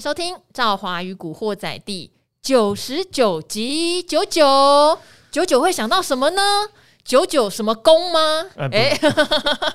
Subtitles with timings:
[0.00, 2.10] 收听《赵华与古惑仔》第
[2.40, 4.02] 九十九集。
[4.02, 4.98] 九九
[5.30, 6.68] 九九会想到什么呢？
[7.04, 8.46] 九九什么宫吗？
[8.56, 9.12] 哎、欸，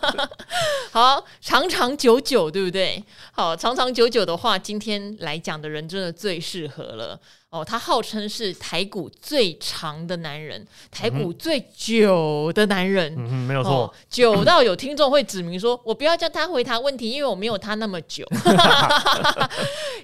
[0.92, 3.04] 好，长长久久，对不对？
[3.34, 7.20] 好，长长久久的话，今天来讲的人真的最适合了
[7.50, 7.66] 哦。
[7.66, 18.26] 他号称是台股最长的男人，台股最久的男人，嗯，没有错，哦，久到有听众会指明说：“我不要叫他回答问题，因为我没有他那么久。”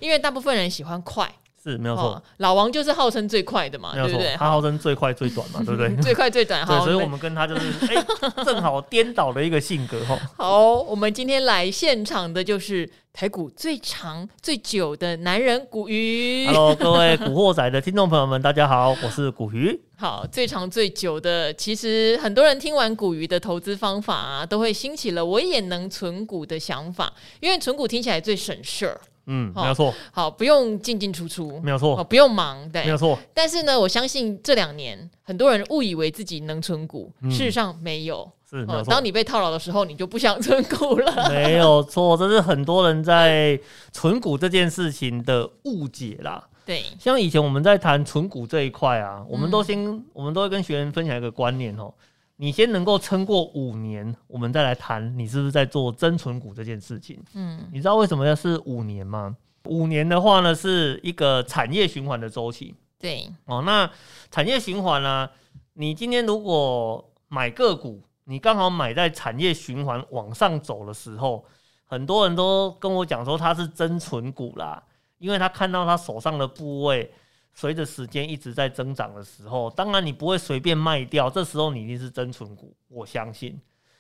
[0.01, 1.33] 因为大部分人喜欢快。
[1.63, 4.33] 是没有错、哦，老王就是号称最快的嘛，对不对？
[4.35, 5.95] 他号称最快最短嘛，对不对？
[6.01, 10.17] 最快最短，好，所以我们跟他就是哎、欸，正好颠倒的一个性格哈。
[10.37, 16.47] 好，我们今天来现场的就是台股最长最久的男人古鱼。
[16.47, 19.79] Hello，各位古惑仔的听众朋友们，大家好，我是古鱼。
[19.97, 28.99] 好，最长最久的，其实很多人听完古鱼的投资方法啊，都会兴起了我也能存股的想法，因为存股听起来最省事儿。
[29.25, 29.93] 嗯，没有错。
[30.11, 32.03] 好，不用进进出出，没有错。
[32.05, 33.17] 不用忙，对，没有错。
[33.33, 38.29] 但是呢，我相信这两年很多人误以为自己能存股，嗯、事实上没有。
[38.49, 38.91] 是，没有错。
[38.91, 41.29] 当你被套牢的时候，你就不想存股了。
[41.29, 43.57] 没有错，这是很多人在
[43.91, 46.43] 存股这件事情的误解啦。
[46.65, 51.93] 对，像以前我们在谈存股这一块啊，我们都先，嗯、我们都会跟学员分享一个观念哦。
[52.41, 57.23] 你先能够撑过五年，我们再来谈你是不是在做增存股这件事情。
[57.35, 59.37] 嗯，你知道为什么要是五年吗？
[59.65, 62.73] 五年的话呢，是一个产业循环的周期。
[62.97, 63.87] 对，哦，那
[64.31, 65.31] 产业循环呢、啊？
[65.73, 71.45] 你今天如果买个股，你刚好买在产业循环往上走的时候，
[71.85, 74.81] 很多人都跟我讲说他是增存股啦，
[75.19, 77.13] 因为他看到他手上的部位。
[77.53, 83.59] 随着时间一直在增长的时候，当然你不会随便卖掉，这时候你一定是真存股，我相信。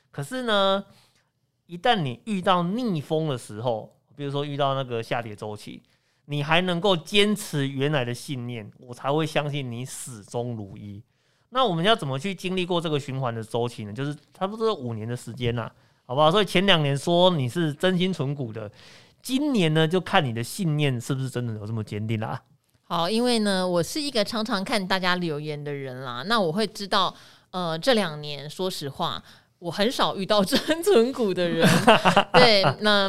[0.09, 0.83] 可是呢，
[1.65, 5.81] 一旦你遇到逆风的时候，比如说遇到那个下跌周期，
[6.25, 11.03] 你还能够坚持原来的信念，我才会相信你始终如一。
[11.49, 13.91] 那我们要怎么去经历过这个循环的周期呢？
[13.91, 15.69] 就是差不多五年的时间啦，
[16.05, 16.31] 好不好？
[16.31, 18.71] 所以前两年说你是真心存股的，
[19.21, 22.41] 今年呢就看你的信念是不是真的有这么坚定啦。
[22.91, 27.15] 好，因为呢，我是一个常常看大家留言的人啦，那我会知道，
[27.51, 29.23] 呃，这两年说实话。
[29.61, 31.69] 我很少遇到真存股的人，
[32.33, 33.07] 对，那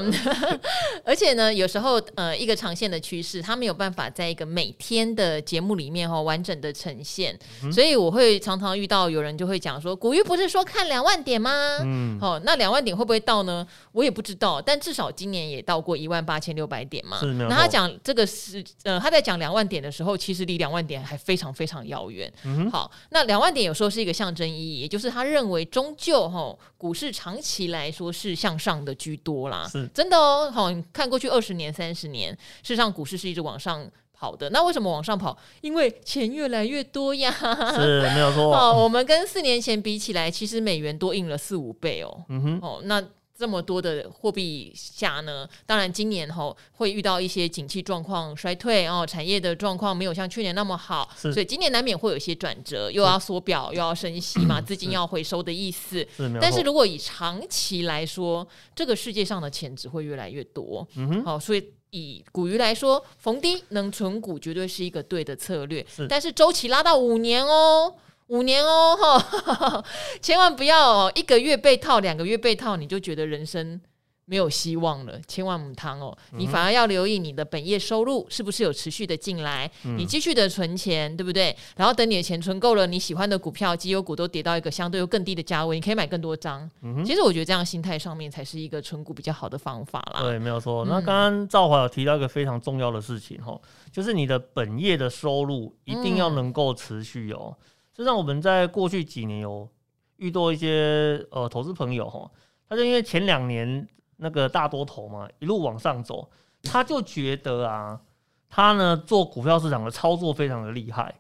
[1.03, 11.79] 而且呢，有时候呃，一个长线的趋势，它没有办法在一个每天的节目里面哈完整的呈现，嗯，所以我会常常遇到有人就会讲说，古玉不是说看两万点吗？
[11.85, 13.67] 嗯，好，那两万点会不会到呢？
[13.93, 17.19] 我也不知道，但至少今年也到过一万八千六百点嘛。
[17.49, 22.31] 那他讲这个是呃，他在讲两万点的时候，其实离两万点还非常非常遥远。
[22.45, 26.42] 嗯，好，那两万点有时候是一个象征意义，也就是他认为终究哈。
[26.79, 30.51] 股市长期来说是向上的居多啦，是真的哦。
[30.51, 32.33] 好，你看过去二十年、三十年，
[32.63, 34.49] 事实上股市是一直往上跑的。
[34.51, 35.37] 那为什么往上跑？
[35.61, 37.31] 因为钱越来越多呀，
[37.75, 38.51] 是没有错。
[38.57, 42.25] 哦，我们跟四年前比起来，其实美元多印了四五倍哦。
[42.29, 43.03] 嗯哼，哦，那。
[43.37, 56.07] 这么多的货币下呢，当然今年吼会遇到一些景气状况衰退哦，产业的状况没有像去年那么好，所以今年难免会有一些转折，又要缩表又要升息嘛，资金要回收的意思。
[56.41, 60.87] 但是如果以长期来说，这个世界上的钱只会越来越多。
[60.95, 65.85] 嗯哼，好，所以以股鱼来说，逢低能存股绝对是一个对的策略。
[66.09, 67.95] 但是周期拉到五年哦。
[68.33, 69.85] 五年哦，哈，
[70.23, 73.79] 千万不要哦，一个月被套，两个月被套，你就觉得人生
[74.25, 75.21] 没有希望了。
[75.29, 81.55] 千万母汤哦，你反而要留意你的本业收入是不是有持续的进来，嗯、你继续的存钱，对不对？
[81.77, 86.67] 然后等你的钱存够了，你喜欢的股票、绩优股都跌到一个相对又更低的价位，你可以买更多张。
[86.81, 90.23] 嗯、其实我觉得这样心态上面才是一个存股比较好的方法啦。
[90.23, 90.87] 对，没有错。
[90.87, 93.61] 那刚刚赵华有提到一个非常重要的事情哈，
[93.93, 97.55] 就是你的本业的收入一定要能够持续哦。
[97.93, 99.69] 嗯实际上，我们在过去几年有
[100.17, 102.31] 遇到一些呃投资朋友哈，
[102.69, 106.31] 他就因为前两年那个大多头嘛，一路往上走，
[106.63, 108.01] 他就觉得啊，
[108.49, 111.15] 他呢做股票市场的操作非常的厉害，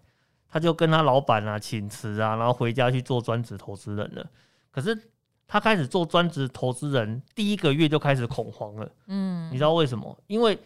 [0.49, 4.26] 他就跟他老板啊请辞啊，然后回家去做专职投资人了。
[4.70, 4.99] 可是
[5.46, 8.91] 他开始做专职投资人，第一个月就开始恐慌了。
[9.08, 10.19] 嗯，你知道为什么？
[10.26, 10.58] 因为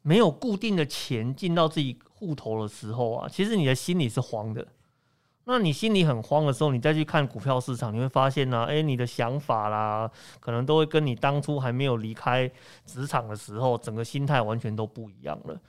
[0.00, 4.66] 没有固定的钱进到自己户头的时候啊，其实你的心里是慌的。
[5.44, 10.08] 那你心里很慌的时候，你再去看股票市场，你会发现呢、啊，诶、你的想法啦，
[10.38, 12.48] 可能都会跟你当初还没有离开
[12.86, 15.60] 职场的时候，整个心态完全都不一样了。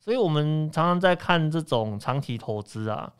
[0.00, 3.12] 所以，我们常常在看这种长期投资啊，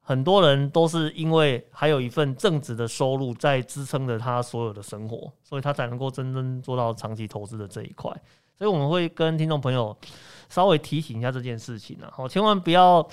[0.00, 8.10] 很多人都是因为还有一份正职的收入在支撑着他所有的生活，所以他才能够真正做到长期投资的这一块。
[8.58, 9.96] 所以我们会跟听众朋友
[10.48, 13.08] 稍微提醒一下这件事情啊，好，千万不要。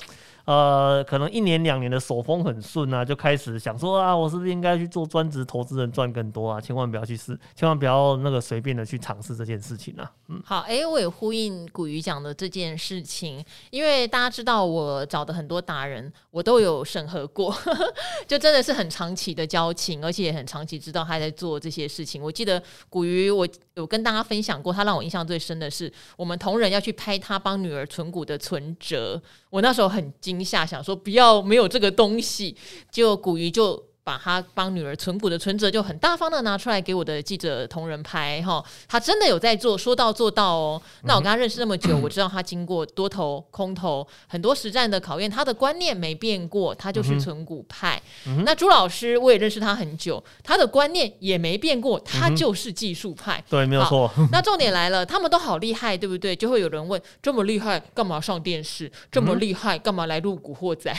[0.50, 6.60] 呃，可能一年两年的手风很顺啊，就开始想说啊，我是不是应该去做专职投资人赚更多啊？
[6.60, 10.12] 千万不要去试，千万不要那个随便的去尝试这件事情啊。
[10.28, 17.56] 嗯，好，哎、我也呼应古鱼讲的这件事情，因为大家知道我找的很多达人，我都有审核过，
[18.26, 22.20] 就真的是很长期的交情，而且也很长期知道他在做这些事情。
[22.24, 22.60] 我记得
[22.90, 30.39] 古鱼，我有跟大家分享过，他让我印象最深的是，我们同仁要去拍他帮女儿存股的存折，我那时候很惊。
[30.40, 32.56] 一下想说不要没有这个东西，
[32.92, 33.89] 就古鱼就。
[34.10, 40.82] 把他帮女儿存股的存折就很大方的拿出来给我的记者同仁拍哈，他真的有在做，说到做到哦。
[41.04, 48.02] 那我跟他认识那么久，我知道他经过多头空头很多实战的考验，他的观念没变过，他就是存股派。
[48.44, 53.44] 那朱老师我也认识他很久，他的观念也没变过，他就是技术派。
[53.48, 54.12] 对，没有错。
[54.32, 56.36] 那重点来了，他们都好厉害，对不对？
[56.36, 58.92] 就会有人问：这么厉害，干嘛上电视？
[59.12, 60.92] 这么厉害，干嘛来录古惑仔？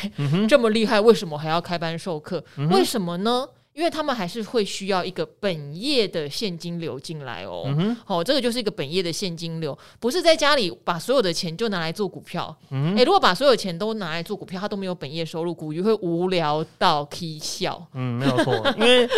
[0.48, 2.40] 这么厉害，为什么还要开班授课？
[2.70, 2.99] 为什么？
[3.00, 3.48] 什么呢？
[3.72, 7.64] 因为他们还是会需要一个本业的现金流进来哦。
[8.04, 12.54] 好、这个就是一个本业的现金流，不是在家里把所有的钱就拿来做股票。
[12.70, 17.80] 嗯，诶，如果把所有钱都拿来做股票，他都没有本业收入，股鱼会无聊到啼笑。
[17.94, 19.08] 嗯，没有错， 因为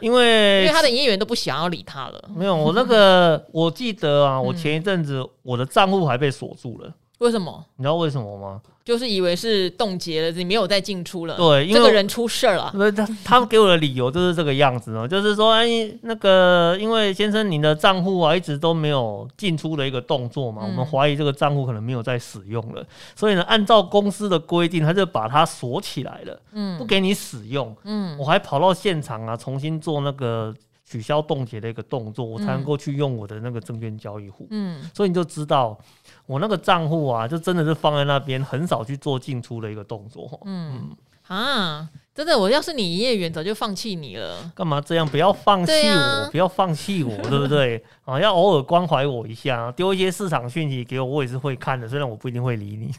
[0.00, 2.30] 因为因为他的营业员都不想要理他了。
[2.36, 6.92] 没有，我那个 我记得啊，我前一阵子我的账户还被锁住了。
[7.22, 7.64] 为什么？
[7.76, 8.60] 你知道为什么吗？
[8.84, 11.36] 就是以为是冻结了，你没有再进出了。
[11.36, 12.68] 对，因为这个人出事儿了。
[12.74, 15.68] 不是他，他们给我的理由就是这个样子哦， 就是说，哎，
[16.00, 22.84] 那个，因为先生您的账户啊，一直都没有进出的一个动作嘛，嗯、我们怀疑这个账户可能没有在使用了，
[23.14, 30.52] 所以呢，按照公司的规定，他就把它锁起来了，嗯，不给你使用，嗯，我还跑到现场啊，重新做那个
[30.92, 35.78] 取消冻结的一个动作，我才能够去用我的那个证券交易户，嗯，所以你就知道。
[36.26, 40.38] 我那个账户啊，就真的是放在那边，很少去做进出的一个动作。
[40.44, 40.96] 嗯，嗯
[41.26, 44.52] 啊，真的，我要是你营业员，早就放弃你了。
[44.54, 45.08] 干嘛这样？
[45.08, 47.82] 不要放弃我，啊、不要放弃我，对不对？
[48.04, 51.88] 啊，要偶尔关怀我一下，丢一些市场讯息给我，我也是会看的。
[51.88, 52.92] 虽然我不一定会理你。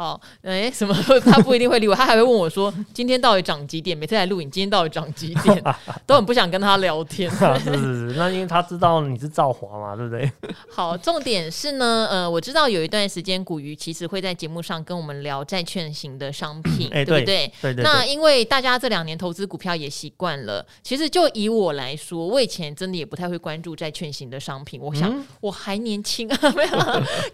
[0.00, 0.94] 哦，哎、欸，什么？
[1.26, 5.62] 他不一定会理我，他还会问我说：“今天到底涨几点？”每次来录影，今天到底涨几点？
[6.06, 7.28] 都很不想跟他聊天。
[7.60, 10.32] 是是是，那因为他知道你是赵华嘛，对不对？
[10.72, 17.52] 好，重点是呢，呃，我知道有一段时间古鱼其实会在节目上跟我们聊债券型的商品，欸、对不对？
[17.60, 17.84] 对，对。
[17.84, 24.80] 那因为大家这两年投资股票也习惯了，其实就以我来说，我以前真的也不太会关注债券型的商品。
[24.80, 26.70] 我想我还年轻啊，没有，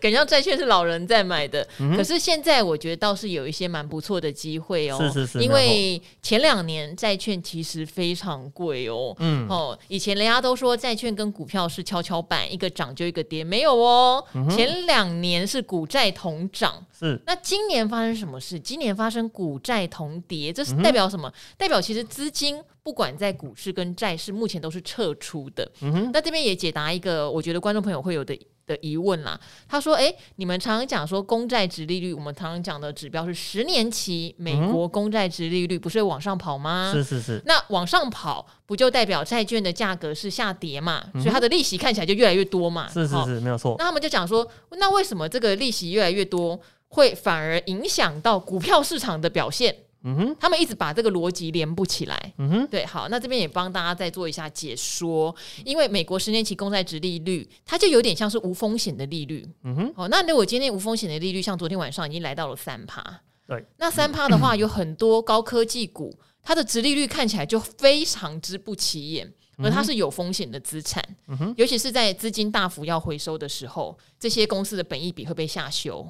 [0.00, 1.64] 感觉债券是老人在买的。
[1.96, 2.55] 可是现在。
[2.62, 18.58] 我觉得倒是有一些蛮不错的机会哦，是是是，因为前两年债券其实非常贵哦，嗯哦，以前人家都说债券跟股票是跷跷板，一个涨就一个跌，没有哦，嗯、前两年是股债同涨，是，那今年发生什么事？
[18.58, 21.28] 今年发生股债同跌，这是代表什么？
[21.28, 25.70] 嗯、代表其实资金不管在股市跟债市，目前都是撤出的。
[25.80, 28.38] 嗯哼，那这边也解答一个，我觉得观众朋友会有的。
[28.66, 36.90] 的疑问啦，他说：“哎，你们常常讲说公债殖利率，我们常常讲的指标是十年期美国公债殖利率，不是会往上跑吗？
[36.92, 37.40] 是是是。
[37.46, 41.04] 那往上跑，不就代表债券的价格是下跌嘛？
[41.14, 42.88] 所以它的利息看起来就越来越多嘛？
[42.92, 43.76] 是是是，没有错。
[43.78, 49.74] 那他们就讲说，那为什么这个利息越来越多，会反而影响到股票市场的表现？”
[50.08, 52.32] 嗯哼，他们一直把这个逻辑连不起来。
[52.38, 55.34] 嗯哼，对，好，那这边也帮大家再做一下解说。
[55.64, 59.44] 因为美国十年期公债殖利率，它就有点像是无风险的利率。
[59.64, 63.02] 嗯哼，好，那如果今天无风险的利率，像昨天晚上已经来到了三趴，
[63.48, 71.02] 对，那三趴的话，有很多高科技股，它的殖利率看起来就非常之不起眼，而它是有风险的资产。
[71.26, 76.08] 嗯哼，尤其是在资金大幅要回收的时候，这些公司的本益比会被下修。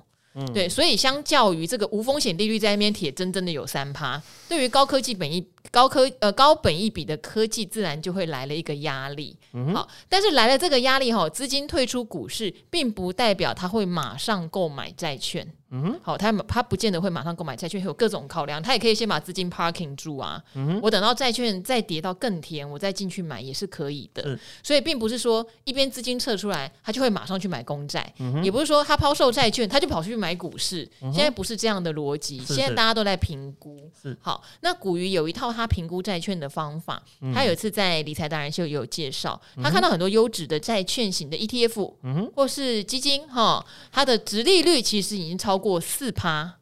[0.53, 9.37] 对，所以相较于这个无风险利率在那边铁真真的有三趴，对于高科技本益高科呃高本一笔的科技，自然就会来了一个压力。
[9.53, 15.47] 嗯、好，但是来了这个压力哈，资金退出股市，并不代表他会马上购买债券。
[15.71, 20.41] 嗯，好，他他不见得会马上购买债券，会有各种考量，他也可以先把资金 parking 住啊。
[20.55, 24.23] 嗯，我等到债券再跌到更甜，我再进去买也是可以的。
[24.27, 30.89] 嗯，所以并不是说一边资金撤出来，他就会马上去买公债，嗯，也不是说他抛售债券，他就跑去买股市。
[31.03, 33.91] 嗯，现在不是这样的逻辑，现在大家都在评估。
[34.01, 45.57] 是，好，那古鱼有一套他评估债券的方法，嗯，他有一次在理财达人秀也有介绍，嗯，他看到很多优质的债券型的 ETF，嗯哼，或是基金哈，它的值利率其实已经超。
[45.57, 46.55] 超过四趴，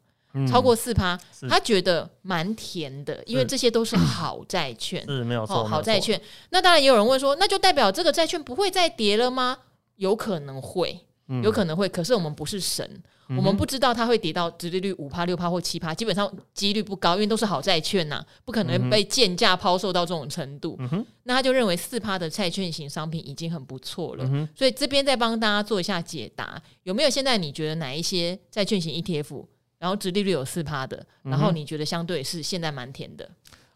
[0.49, 6.21] 超过四趴，他觉得蛮甜的，因为这些都是好债券，是没有错，好债券。
[6.51, 9.57] 那当然也有人问说，那就代表这个债券不会再跌了吗？
[9.97, 12.87] 有可能会，嗯、有可能会，可是我们不是神，
[13.29, 20.75] 嗯、我们不知道它会跌到直利率五趴、六趴或七趴，基本上几率不高，因为都是好债券呐、啊，不可能被贱价抛售到这种程度。
[20.79, 29.45] 嗯、那他就认为四趴的债券型商品已经很不错了，嗯、所以这边再帮大家做一下解答，有没有现在你觉得哪一些债券型 ETF，
[29.79, 33.29] 然后直利率有四趴的，然后你觉得相对是现在蛮甜的？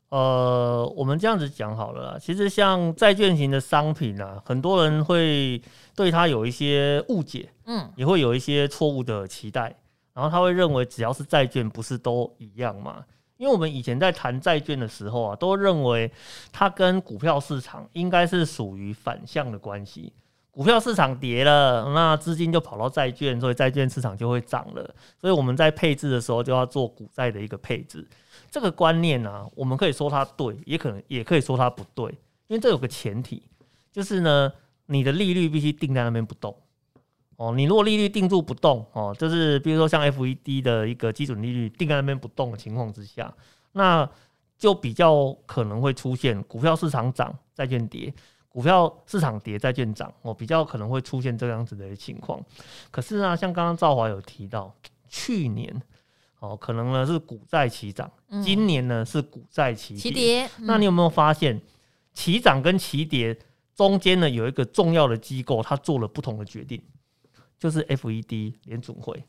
[0.10, 2.18] 呃，我们这样子讲好了啦。
[2.20, 5.62] 其实像债券型的商品啊，很多人会
[5.96, 9.76] 对它有一些误解，嗯，也会有一些错误的期待，
[10.14, 13.06] 然后他会认为只要是债券，不是都一样吗？
[13.38, 16.12] 因为我们以前在谈债券的时候啊，都认为
[16.52, 20.12] 它跟股票市场应该是属于反向的关系。
[20.52, 24.94] 股票市场跌了，那资金就跑到债券，所以债券市场就会涨了。
[25.22, 28.06] 所以我们在配置的时候就要做股债的一个配置。
[28.52, 32.10] 这个观念呢、啊，我们可以说它对，也可能也可以说它不对，
[32.48, 33.44] 因为这有个前提，
[33.92, 34.52] 就是呢，
[34.88, 36.56] 你的利率必须定在那边不动
[37.36, 37.54] 哦。
[37.56, 43.32] 你如果利率定住不动哦，就是比如说像 FED 的一个基准利率定在那边不动的情况之下，
[43.74, 44.10] 那
[44.58, 48.12] 就比较可能会出现股票市场涨，债券跌；
[48.48, 52.44] 股票市场跌，债券涨哦，比较可能会出现这样子的情况。
[52.90, 54.74] 可是呢，像刚刚赵华有提到，
[55.08, 55.82] 去年。
[56.40, 58.10] 哦，可能呢是股债齐涨，
[58.42, 60.46] 今年呢是股债齐齐跌。
[60.58, 61.62] 嗯、那你有没有发现，
[62.14, 63.38] 齐涨跟齐跌
[63.76, 66.82] 中间呢有一个重要的机构，它做了不同的决定，
[67.60, 69.22] 就是 FED 联准会。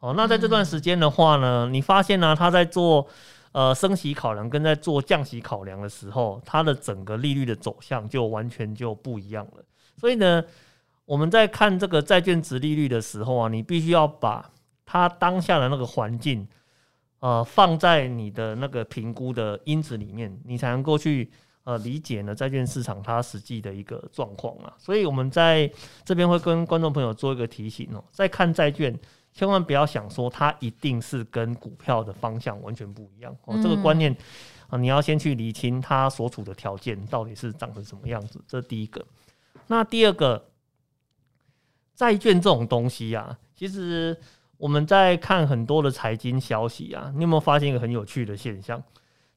[0.00, 3.06] 哦，那在这段时间的话呢，嗯、你发现呢，它在做
[3.52, 9.64] 呃升息考量跟在做降息考量的时候，它的整个利率的走向就完全就不一样了。
[9.96, 10.44] 所以呢，
[11.06, 14.50] 我们在看这个债券值利率的时候啊，你必须要把。
[14.92, 16.44] 它当下的那个环境，
[17.20, 21.30] 呃，放在你的那个评估的因子里面，你才能够去
[21.62, 24.74] 呃理解呢债券市场它实际的一个状况啊。
[24.78, 25.70] 所以我们在
[26.04, 28.98] 这边会跟观众朋友做一个提醒哦，在看债券，
[29.32, 33.56] 千万不要想说它一定是跟股票的方向完全不一样哦。
[33.62, 34.12] 这个观念
[34.70, 39.06] 啊，你要先去理清它所处的条件到底是长成什么样子，这是第一个。
[39.68, 40.50] 那第二个，
[41.94, 44.18] 债券这种东西啊，其实。
[44.60, 48.80] 我们在看很多的财经消息啊，你有没有发现一个很有趣的现象？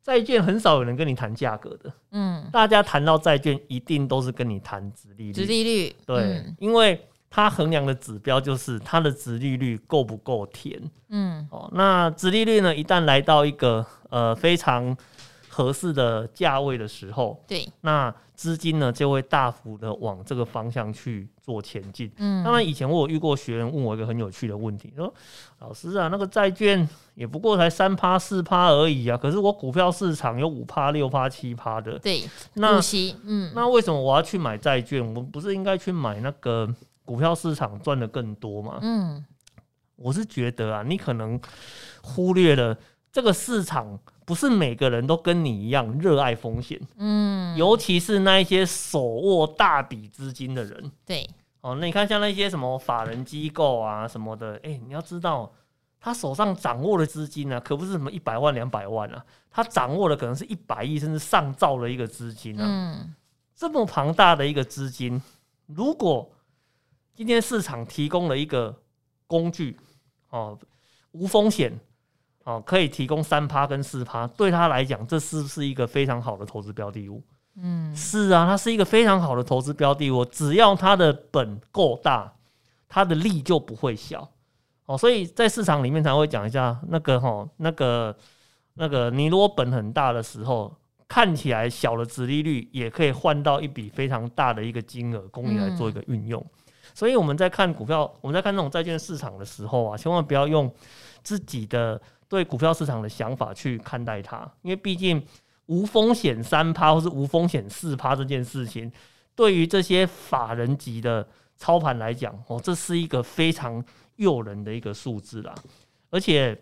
[0.03, 6.99] 债券很少有人跟你谈价格的，嗯，大家谈到债券一定都是跟你谈殖利率，殖利率，对，嗯、因为
[7.29, 10.77] 它衡量的指标就是它的殖利率够不够甜，
[11.07, 14.93] 嗯，哦，那殖利率呢，一旦来到一个呃非常
[15.53, 18.13] 合适的价位的时候，对，那。
[18.35, 22.11] 资金呢就会大幅的往这个方向去做前进。
[22.17, 25.13] 嗯，当然以前我有遇过学员问我一个很有趣的问题，说
[25.61, 32.81] ：“老师啊，那个债券也不过才三趴四趴而已啊，可是我股票市场有五趴六趴七趴的。”对，那
[33.23, 34.99] 嗯，那为什么我要去买债券？
[34.99, 36.67] 我们不是应该去买那个
[37.05, 38.79] 股票市场赚的更多吗？
[38.81, 39.23] 嗯，
[39.95, 41.39] 我是觉得啊，你可能
[42.01, 42.75] 忽略了
[43.13, 43.97] 这个市场。
[44.25, 51.29] 不是每个人都跟你一样热爱风险，嗯，尤其是那一些手握大笔资金的人，对，
[51.59, 55.51] 哦，那你看像那些什么法人机构啊什么的，哎，你要知道，
[55.99, 63.13] 他手上掌握的资金呢，可不是什么一百万两百万啊，他掌握的可能是一百亿甚至上兆的一个资金啊，嗯，
[63.53, 65.21] 这么庞大的一个资金，
[65.65, 66.31] 如果
[67.13, 68.73] 今天市场提供了一个
[69.27, 69.77] 工具，
[70.29, 70.57] 哦，
[71.11, 71.77] 无风险。
[72.43, 77.23] 哦，可以提供三趴跟四趴，对他来讲，这是不是一个非常好的投资标的物？
[77.55, 80.25] 嗯，是啊，它是一个非常好的投资标的物。
[80.25, 82.33] 只要它的本够大，
[82.89, 84.29] 它的利就不会小。
[84.87, 88.13] 哦，所以在市场里面才会讲一下那个哈，那个
[88.73, 90.75] 那个，你如果本很大的时候，
[91.07, 96.41] 看起来小的殖利率也可以换到一笔非常大的一个金额，供你来做一个运用。
[96.41, 100.69] 嗯，所以我们在看股票，我们在看那种债券市场的时候啊，千万不要用
[101.23, 102.01] 自己的。
[102.33, 105.23] 对股票市场的想法去看待它，因为毕竟
[105.67, 108.91] 无风险三趴或是无风险四趴这件事情，
[109.35, 113.85] 对于这些法人级的操盘来讲，哦，这是一个非常
[114.15, 115.53] 诱人的一个数字啦。
[116.09, 116.59] 而且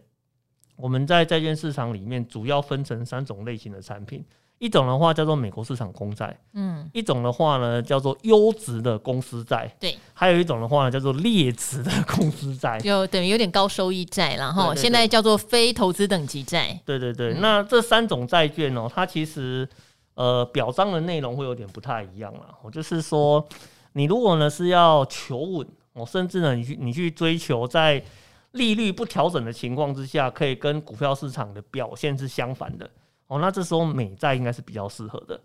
[0.76, 4.26] 我们在债券市场里面主要分成三种类型的产品。
[4.62, 16.80] 一种的话叫做美国市场公债，嗯，一种的话呢叫做优质的公司债，对，还有一种的话呢叫做劣质的公司债，就等于有点高收益债，然后现在叫做非投资等级债。
[16.86, 19.68] 对对对，嗯、那这三种债券哦，它其实
[20.14, 22.42] 呃表彰的内容会有点不太一样了。
[22.62, 23.44] 我就是说，
[23.94, 28.04] 你如果呢是要求稳，我，甚至呢你去你去追求在
[28.52, 32.88] 利率不调整的情况之下，可以跟股票市场的表现是相反的。
[33.32, 35.40] 哦，那这时候美债应该是比较适合的，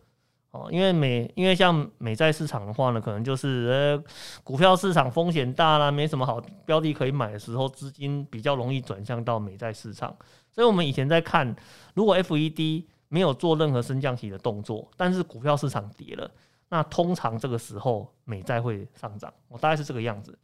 [0.51, 4.13] 哦，因为美因为像美债市场的话呢，可能就是呃
[4.43, 10.13] 股票市场风险大啦，没什么好标的可以买的时候，资金比较容易转向到美债市场。
[10.51, 11.55] 所以我们以前在看，
[11.95, 16.29] 如果 FED 没有做任何升降息的动作，但是股票市场跌了，
[16.71, 20.37] 那通常这个时候美债会上涨，我大概是这个样子。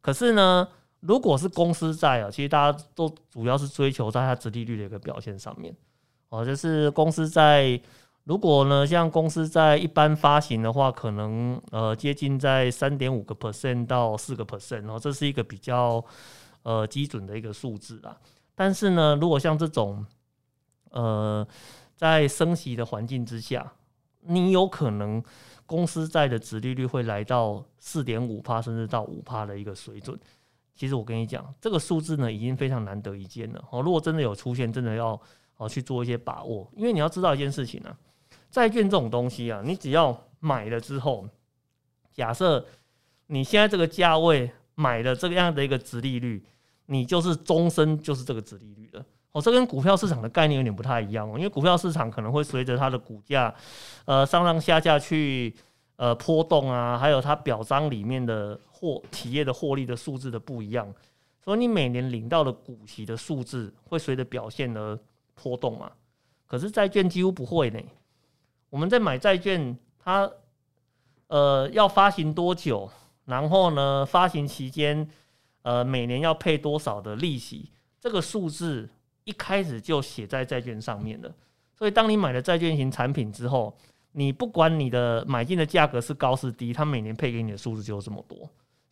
[0.00, 0.66] 可是呢，
[0.98, 5.72] 如果是公司债啊，其实大家都主要是追求在它殖利率的一个表现上面，
[6.32, 7.78] 哦，就是公司在，
[8.24, 16.02] 如果呢像公司在一般发行的话，可能呃接近在三点五个 percent 到四个 percent，然后这是一个比较
[16.62, 18.16] 呃基准的一个数字啊。
[18.54, 20.06] 但是呢，如果像这种
[20.90, 21.46] 呃
[21.94, 23.72] 在升息的环境之下，
[24.20, 25.22] 你有可能。
[25.64, 30.18] 公司债的值利率会来到四点五趴，甚至到五趴的一个水准。
[30.74, 33.64] 其实我跟你讲，这个数字呢，已经非常难得一见了。
[33.70, 35.18] 哦，如果真的有出现，真的要
[35.62, 37.96] 哦去做一些把握，因为你要知道一件事情啊，
[38.50, 41.26] 债券这种东西啊，你只要买了之后，
[42.12, 42.64] 假设
[43.28, 46.44] 你现在这个价位买的这个样的一个值利率，
[46.86, 49.04] 你就是终身就是这个值利率了。
[49.32, 53.54] 哦，这跟股票市场的概念有点不太一样哦，因为股票市场可能会随着它的股价，
[54.04, 55.54] 呃，上上下下去
[55.96, 60.92] 呃波动啊，还有它表彰里面的获企业的获利的数字的不一样，
[61.42, 64.98] 所以你每年领到的股息的数字会随着表现而
[65.34, 65.92] 波动嘛。
[66.46, 67.80] 可是债券几乎不会呢。
[68.70, 70.30] 我们在买债券，它
[71.28, 72.90] 呃要发行多久，
[73.24, 75.08] 然后呢发行期间
[75.62, 77.70] 呃每年要配多少的利息，
[78.00, 78.88] 这个数字。
[79.24, 81.32] 一开始就写在债券上面了，
[81.78, 83.72] 所以当你买了债券型产品之后，
[84.10, 88.38] 你不管你的买进的价格是高是低，它每年配给你的数字就这么多。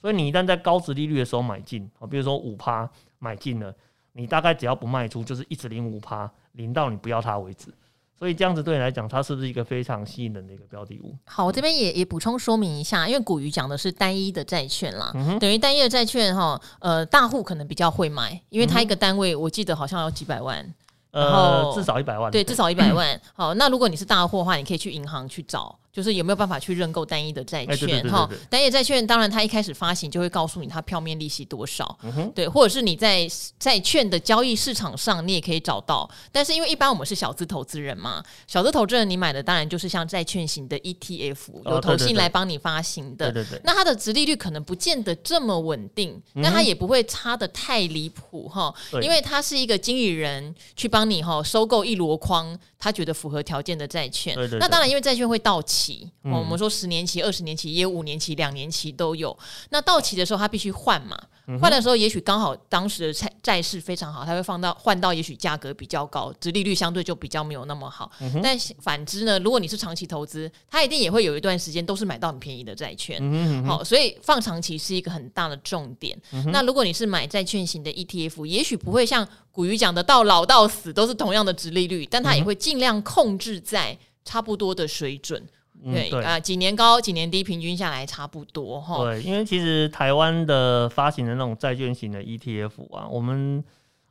[0.00, 3.74] 所以你一旦在高值利率的时候买进，啊，比如说五趴买进了，
[4.12, 7.72] 你大概只要不卖出，就是一直零五趴，零到你不要它为止。
[8.18, 11.16] 所以这样子对你来讲，它是不是一个非常吸引人的一个标的物？
[11.24, 20.74] 好，我这边也也补充说明一下，因为古鱼讲的是单一的债券啦，嗯、等于单一的债券哈，呃，大户可能比较会买，因为它一个单位我记得好像要几百万。
[21.12, 22.30] 呃，至少一百万。
[22.30, 23.20] 对，至少一百万。
[23.32, 28.28] 好，那如果你是大户的话，你可以去银行去找，就是有没有办法去认购单一的债券哈。
[28.48, 31.98] 单一债券，当然它一开始发行就会告诉你它票面利息多少，
[32.34, 36.08] 对，或者是你在债券的交易市场上你也可以找到。
[36.32, 43.30] 但是因为一般我们是小资投资人嘛，小资投资人你买的当然就是像债券型的 ETF，有投信来帮你发行的。
[43.30, 43.60] 对对对。
[43.64, 48.72] 那它的殖利率可能不见得这么稳定，但它也不会差的太离谱哈，
[49.02, 51.10] 因为它是一个经理人去帮。
[51.10, 54.32] 你哈收购一箩筐，他觉得符合条件的债券。
[54.36, 55.79] 对对对，那当然，因为债券会到期，
[56.24, 59.36] 嗯、我们说十年期、二十年期，也有五年期、两年期都有。
[59.70, 61.18] 那到期的时候，他必须换嘛。
[61.60, 68.08] 换的时候，也许刚好当时的债债市非常好，他会放到换到，也许价格比较高，殖利率相对就比较没有那么好。
[68.20, 73.18] 嗯、但反之呢，如果你是长期投资，他一定也会有一段时间都是买到很便宜的债券。
[73.20, 76.16] 嗯、好，所以放长期是一个很大的重点。
[76.30, 85.44] 嗯、那如果你是买债券型的 ETF，也许不会像古鱼讲的到老到死都是同样的殖利率，但它也会尽量控制在差不多的水准。
[85.82, 88.98] 对啊、呃，几年高几年低，平均下来差不多哈。
[89.02, 93.64] 对，因为其实台湾的发行的那种债券型的 ETF 啊，我们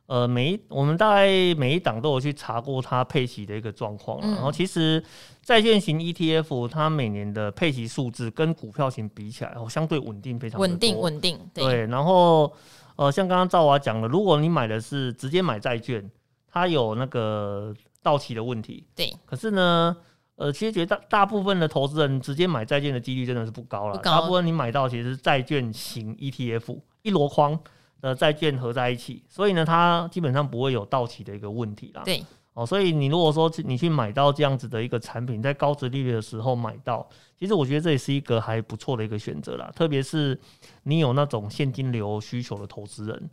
[0.06, 5.00] 呃每一我们大概每一档都有去查过它配息的一个状况，嗯、然后其实
[5.42, 11.38] 债券型 ETF 它每年的配息数字跟股票型比起来，哦，相对稳定非常稳定稳定。
[11.54, 12.52] 对，对，然后
[12.96, 16.10] 呃，像刚刚赵华讲的，如果你买的是直接买债券，
[16.50, 18.84] 它有那个到期的问题。
[18.96, 19.96] 对，可是呢。
[20.40, 23.98] 呃，其实绝大大部分的投资人直接买债券的几率真的是不高了。
[23.98, 27.60] 高大部分你买到其实是债券型 ETF，一箩筐
[28.00, 32.00] 的债券合在一起，所以呢，它基本上不会有到期的一个问题啦。
[32.06, 32.24] 对，
[32.54, 37.06] 哦，所以你如果说你去买到这样子的一个产品，在高值利率的时候买到，
[37.38, 39.70] 其实我觉得这也是一个还不错的一个选择啦。
[39.76, 40.40] 特别是
[40.84, 43.30] 你有那种现金流需求的投资人，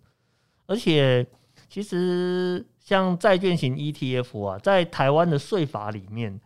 [0.66, 1.26] 而且
[1.70, 6.38] 其实像债券型 ETF 啊，在台湾的税法里面。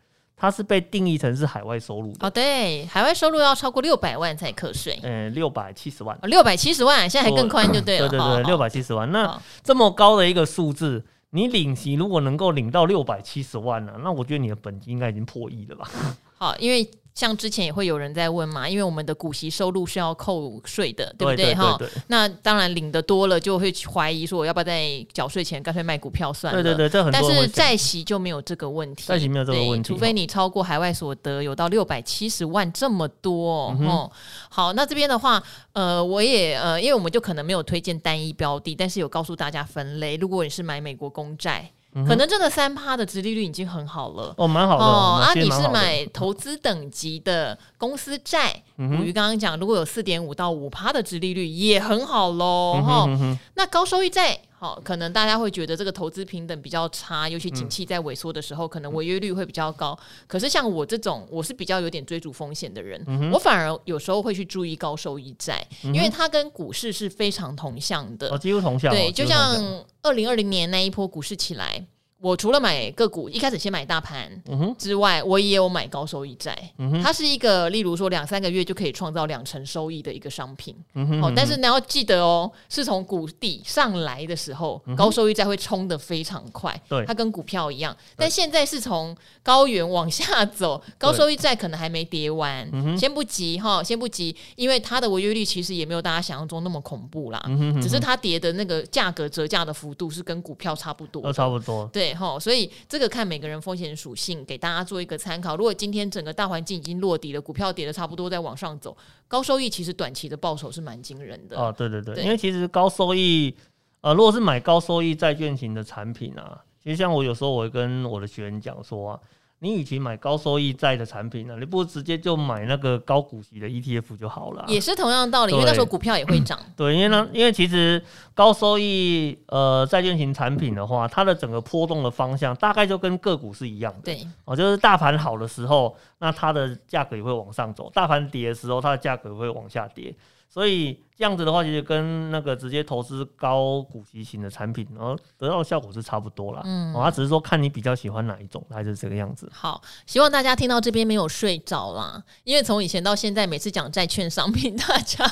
[0.41, 2.25] 它是被定义成是海外收入的。
[2.25, 15.88] 哦，对，海外收入要超过六百万才课税，嗯，六百七十万，六百七十万，现在还更宽就对了，对对对，六百七十万，那这么高的一个数字，你领息如果能够领到六百七十万呢，那我觉得你的本金应该已经破亿了吧？
[16.39, 16.89] 好，因为。
[17.13, 21.54] 像之前也会有人在问嘛，因为我们的股息收入是要扣税的，对不对？
[21.54, 26.63] 哈，那当然领的多了就会怀疑说，我要不要在缴税前干脆卖股票算了？
[26.63, 27.21] 对对对，这很多。
[27.21, 34.12] 但是在息就没有这个问题，债息没有这个问题，除非你超过海外所得有到六百七十万这么多哦。
[34.50, 35.41] 好，那这边的话，
[35.74, 40.15] 呃，我也呃，因为我们就可能没有推荐单一标的，但是有告诉大家分类。
[40.15, 41.69] 如果你是买美国公债。
[41.93, 45.21] 嗯、可能这个三趴的殖利率已经很好了哦，蛮好的哦。
[45.21, 53.08] 啊，你是买买投资等级的公司债，古鱼刚刚讲，如果有四点五到五趴的殖利率也很好喽哈。
[53.56, 54.39] 那高收益债。
[54.62, 59.97] 好，可能大家会觉得这个投资平等比较差，尤其景气在萎缩的时候，嗯、可能违约率会比较高。
[60.28, 68.93] 可是像我这种，我是比较有点追逐风险的人，嗯、我反而有时候会去注意高收益债，嗯、因为它跟股市是非常同向的，哦，几乎同向。
[68.93, 71.84] 对，就像二零二零年那一波股市起来。
[72.21, 74.31] 我除了买个股，一开始先买大盘
[74.77, 76.55] 之外，我也有买高收益债。
[77.01, 80.75] 它是一个，例如说两三个月就可以创造两成收益的一个商品。
[81.21, 86.79] 哦，但是你要记得哦，是从谷底上来的时候，高收益债会冲得非常快。
[86.88, 87.95] 对，它跟股票一样。
[88.15, 97.43] 但现在是从高原往下走，高收益债可能还没跌完，先不急哈，先不急，因为它的违约率其实也没有大家想象中那么恐怖啦。
[97.81, 101.34] 只是它跌的那个价格折价的幅度是跟股票差不多。
[101.34, 101.89] 差不多。
[101.91, 102.11] 对。
[102.39, 105.56] 所以这个看每个人风险属性，给大家做一个参考。
[105.56, 108.95] 如果今天整个大环境已经落底了，股票跌的差不多，再往上走，
[109.28, 111.60] 高收益其实短期的报酬是蛮惊人的。
[111.60, 113.56] 啊，对对对，对因为其实高收益，
[114.02, 119.19] 呃，如果是买高收益债券型的产品啊，其实像我有时候我会跟我的学员讲说啊。
[119.63, 124.65] 你与其买高收益债的产品呢，你不如直接就买那个高股息的 ETF 就好了。
[124.67, 126.58] 也是同样的道理，因为那时候股票也会涨。
[126.76, 134.00] 对，因为呢，因为其实高收益呃债券型产品的话，它的整个波动的方向大概就跟个股是一样的。
[134.06, 140.12] 对，哦，就是大盘好的时候，那它的价格也会往上走；大盘跌的时候，它的价格也会往下跌。
[140.53, 146.61] 所以这样子的话，其实跟那个直接投资高股息型的产品，然后得到的效果是差不多啦。
[146.65, 149.49] 嗯，它只是说看你比较喜欢哪一种，还是这个样子。
[149.53, 155.25] 好，希望大家听到这边没有睡着啦，因为从以前到现在，每次讲债券商品，大家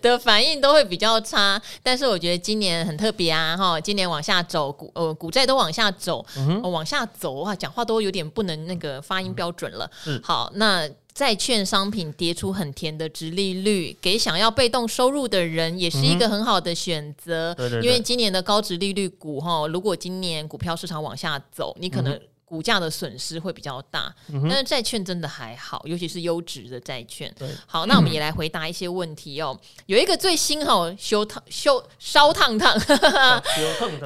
[0.00, 1.60] 的反应都会比较差。
[1.82, 6.24] 但是我觉得今年很特别啊，哈，今年往下走，股呃股债都往下走，
[6.62, 9.90] 往下走哇，讲话都有点不能那个发音标准了。
[10.06, 10.88] 嗯，好，那。
[11.14, 17.54] 债券商品跌出很甜的值利率，给想要被动收入的人也是一个很好的选择。
[17.82, 22.18] 因为今年的高值利率股哈，如果今年股票市场往下走，你可能。
[22.52, 27.34] 股价的损失会比较大，但是债券真的还好，尤其是优质的债券。
[27.38, 29.58] 对，好，那我们也来回答一些问题哦。
[29.86, 32.78] 有一个最新哈，修烫 修烧烫烫，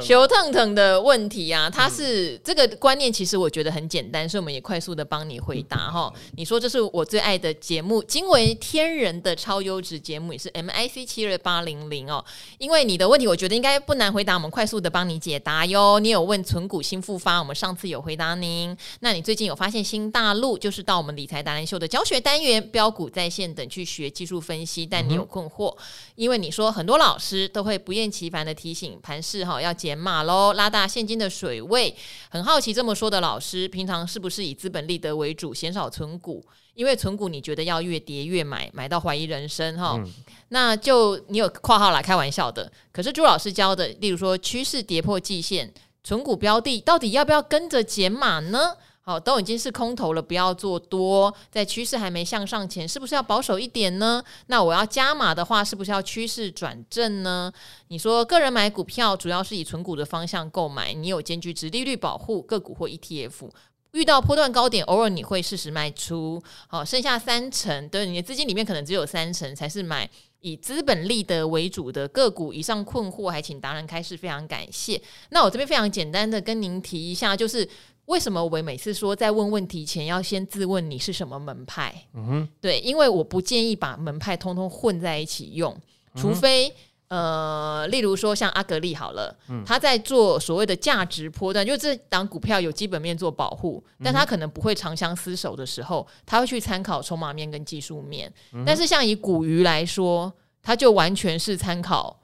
[0.01, 6.15] 修烫烫的问题啊，它是这个观念，其实我觉得很简单，所以我们也快速的帮你回答哈。
[6.37, 12.25] 你说这是我最爱的节目，惊为天人的超优质节目，也是 MIC 七二八零零哦。
[12.59, 15.99] 因为你的问题，我觉得应该不难回答，我们快速的帮你解答哟。
[15.99, 18.36] 你有问存股新复发，我们上次有回答。
[18.41, 25.83] 您，那你最近有发现新大陆，就是到我们理财达人秀的教学单元标股在线等去学技术分析，但你有困惑，嗯、
[26.17, 31.95] 因为你说很多老师都会不厌其烦的提醒盘市哈要减码喽，拉大现金的水位，
[32.29, 36.45] 很好奇这么说的老师，平常是不是以资本利得为主，减少存股？
[36.75, 40.13] 因为存股你觉得要越跌越买，买到怀疑人生哈，嗯、
[40.51, 45.73] 那就你有括号来开玩笑的，可是朱老师教的，例如说趋势跌破季线。
[46.07, 48.77] 存股标的到底要不要跟着减码呢？
[49.01, 54.23] 好，都已经是空头了，不要做多，在趋势还没向上前，是不是要保守一点呢？
[54.47, 57.53] 那我要加码的话，是不是要趋势转正呢？
[57.89, 63.51] 你说个人买股票主要是以存股的方向购买，你有兼具值利率保护个股或 ETF，
[63.91, 70.09] 遇到波段高点，偶尔你会适时卖出，好，剩下三成，对，你的资金里面可能只有三成才是买。
[70.47, 75.01] 以资本利得为主的个股，以上困惑还请达人开示，非常感谢。
[75.31, 77.69] 那我这边非常简单的跟您提一下，就是
[78.05, 81.93] 为什么我每次说在问问题前要先自问你是什么门派？
[82.15, 85.77] 嗯哼，对，因为我不建议把门派通通混在一起用，
[86.15, 86.73] 除非。
[87.09, 98.33] 呃，例如说像阿格力好了，嗯、他在做所谓的价值波段，就这档股票有基本面做保护，但他可能不会长相厮守的时候，他会去参考筹码面跟技术面。
[98.53, 102.21] 嗯、但是像以股鱼来说，他就完全是参考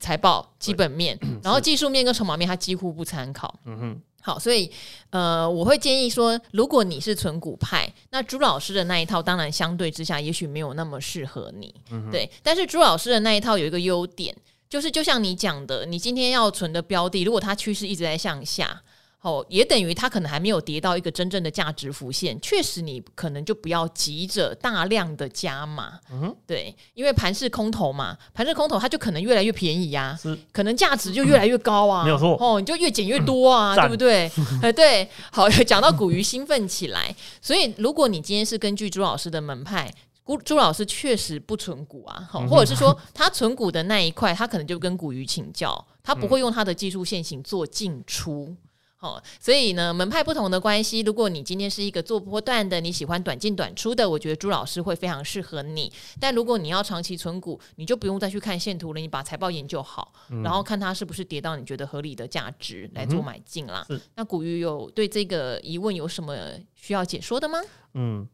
[0.00, 3.60] 财报基本面，然后技术面跟筹码面他几乎不参考。
[3.66, 4.00] 嗯哼。
[4.24, 4.70] 好，所以
[5.10, 12.30] 呃，我会建议说，如果你是存股派，那朱老师的那一套，当然相对之下，也许没有那么适合你，嗯、对。
[12.42, 14.34] 但是朱老师的那一套有一个优点，
[14.70, 18.80] 就是就像你讲的，你今天要存的标的，如果它趋势一直在向下。
[19.22, 30.18] 哦，也等于它可能还没有跌到一个真正的价值浮现，确实你可能就不要急着大量的加码，嗯，对，因为盘是空头嘛，盘是空头它就可能越来越便宜呀、
[30.50, 34.28] 可能价值就越来越高啊，嗯、没有错，哦，你就越减越多啊，嗯、对不对？
[34.60, 39.88] 哎， 对，好，讲到古鱼兴奋起来，所以如果你今天是根据朱老师的门派，
[40.26, 48.56] 朱朱老师确实不存股啊，或者是说他存股的那一块，他可能就跟股鱼请教，他不会用他的技术线型做进出。
[49.02, 55.92] 好，所以呢，门派不同的关系，如果你今天是一个做波段的，你喜欢短进短出的，我觉得朱老师会非常适合你。
[56.20, 63.84] 但如果你要长期存股，你就不用再去看线图了，你把财报研究好，嗯、然后看它是不是跌到你觉得合理的价值来做买进啦。
[63.88, 66.36] 嗯、那古鱼有对这个疑问有什么
[66.76, 67.58] 需要解说的吗？
[67.94, 68.28] 嗯，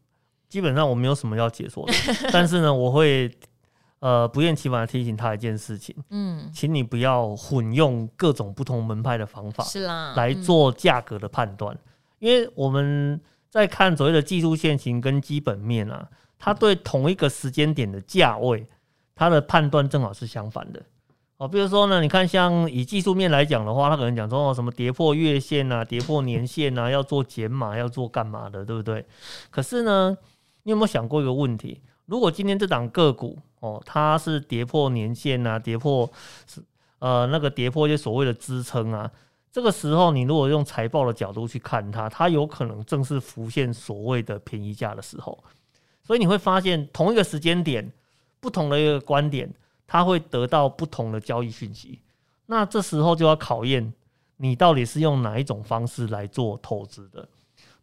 [0.51, 1.95] 基本上我没有什么要解说的，
[2.31, 3.35] 但是呢，我会。
[4.01, 11.81] 呃，不厌其烦的提醒他一件事情，嗯，请你不要混用各种不同门派的方法，是啦，来做价格的判断，嗯、
[12.21, 16.09] 因为我们在看所谓的技术线型跟基本面啊，
[16.39, 18.67] 它对同一个时间点的价位，
[19.15, 20.81] 它的判断正好是相反的。
[21.39, 29.05] 哦，比如说呢，你看像以技术面来讲的话，他可能讲说什么跌破月线啊，跌破年线啊，要做减码，要做干嘛的，对不对？
[29.49, 30.17] 可是呢，
[30.65, 31.81] 你有没有想过一个问题？
[32.09, 36.11] 如果今天这档个股哦，它是跌破年线啊，跌破
[36.47, 36.63] 是
[37.01, 39.11] 呃那个跌破一些所谓的支撑啊，
[39.53, 45.39] 这个时候你如果用财报的角度去看它，它有可能正是浮现所谓的便宜价的时候，
[46.03, 47.93] 所以你会发现同一个时间点，
[48.41, 49.53] 不同的一个观点，
[49.87, 52.01] 它会得到不同的交易讯息，
[52.47, 53.93] 那这时候就要考验
[54.39, 57.29] 你到底是用哪一种方式来做投资的，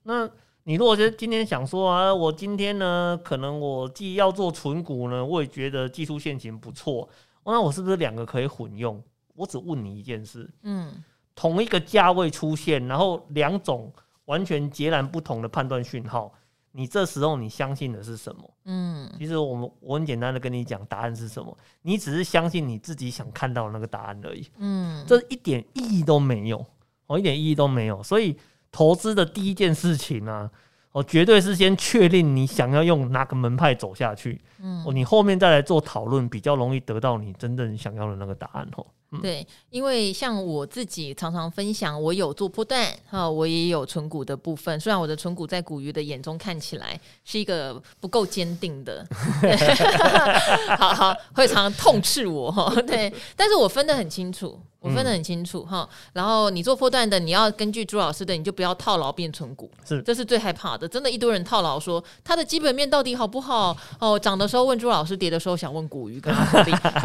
[0.02, 0.28] 那。
[0.67, 7.08] 你如果是今天想说啊，我今天呢，可能我既要做纯股呢，我也觉得技术线型不错，
[7.45, 9.01] 那我是不是两个可以混用？
[9.36, 10.91] 我只问你一件事，嗯，
[11.36, 13.93] 同一个价位出现，然后两种
[14.25, 16.34] 完全截然不同的判断讯号，
[16.71, 18.54] 你这时候你相信的是什么？
[18.63, 26.65] 嗯，其实我们我很简单的跟你讲答案是什么，你只是相信你自己想看到的那个答案而已，嗯，这一点意义都没有，
[27.06, 28.36] 哦，一点意义都没有，所以。
[28.76, 30.52] 投资的第一件事情啊，
[30.92, 38.86] 我绝对是先确定你想要用哪个门派走下去，嗯，你后面再来做讨论，比较容易得到你真正想要的那个答案哦。
[39.22, 44.78] 对，因为像我自己常常分享，我有做波段哈，我也有存股的部分。
[44.80, 49.06] 虽然我的存股在股鱼的眼中看起来是一个不够坚定的，
[50.78, 52.74] 好好会常常痛斥我哈。
[52.82, 55.88] 对，但是我分得很清楚，我分得很清楚哈。
[55.89, 60.86] 嗯、然后你做波段的，你要根据朱老师的，你就不要套牢变存股，是，这是最害怕的。
[60.86, 63.76] 真的，一堆人套牢说他的基本面到底好不好？
[64.00, 66.30] 哦，涨的时候问朱老师，跌的时候想问股鱼，不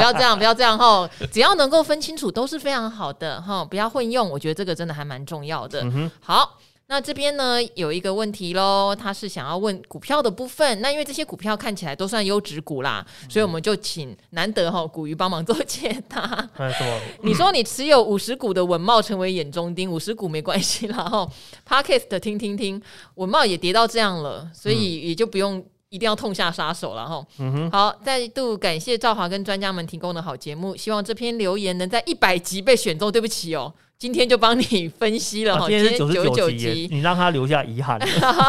[0.03, 1.09] 要这样，不要这样哈。
[1.31, 2.01] 只要能够分。
[2.01, 5.83] 清楚都是非常好的哈，不要混用，我觉得这个真的还蛮重要的。
[5.83, 10.81] 嗯、好，那这边呢有一个问题喽，他是想要问股票的部分。
[10.81, 16.49] 那因为这些股票看起来都算优质股啦，嗯、所以我们就请难得哈股鱼帮忙做解答。
[16.57, 16.73] 哎、
[17.23, 21.29] 你说你持有五十股的文茂成为眼中钉，五十股没关系啦哈。
[21.69, 22.81] Podcast 听听听，
[23.17, 25.63] 文茂也跌到这样了，所以也就不用。
[25.91, 27.27] 一定要痛下杀手了哈！
[27.39, 33.11] 嗯、哼好，再度感谢赵华跟专家们提供的好节目，希望这篇留言能在一百集被选中。
[33.11, 37.99] 对不起哦，今天就帮你分析了哈，今天九十九集，你让他留下遗憾。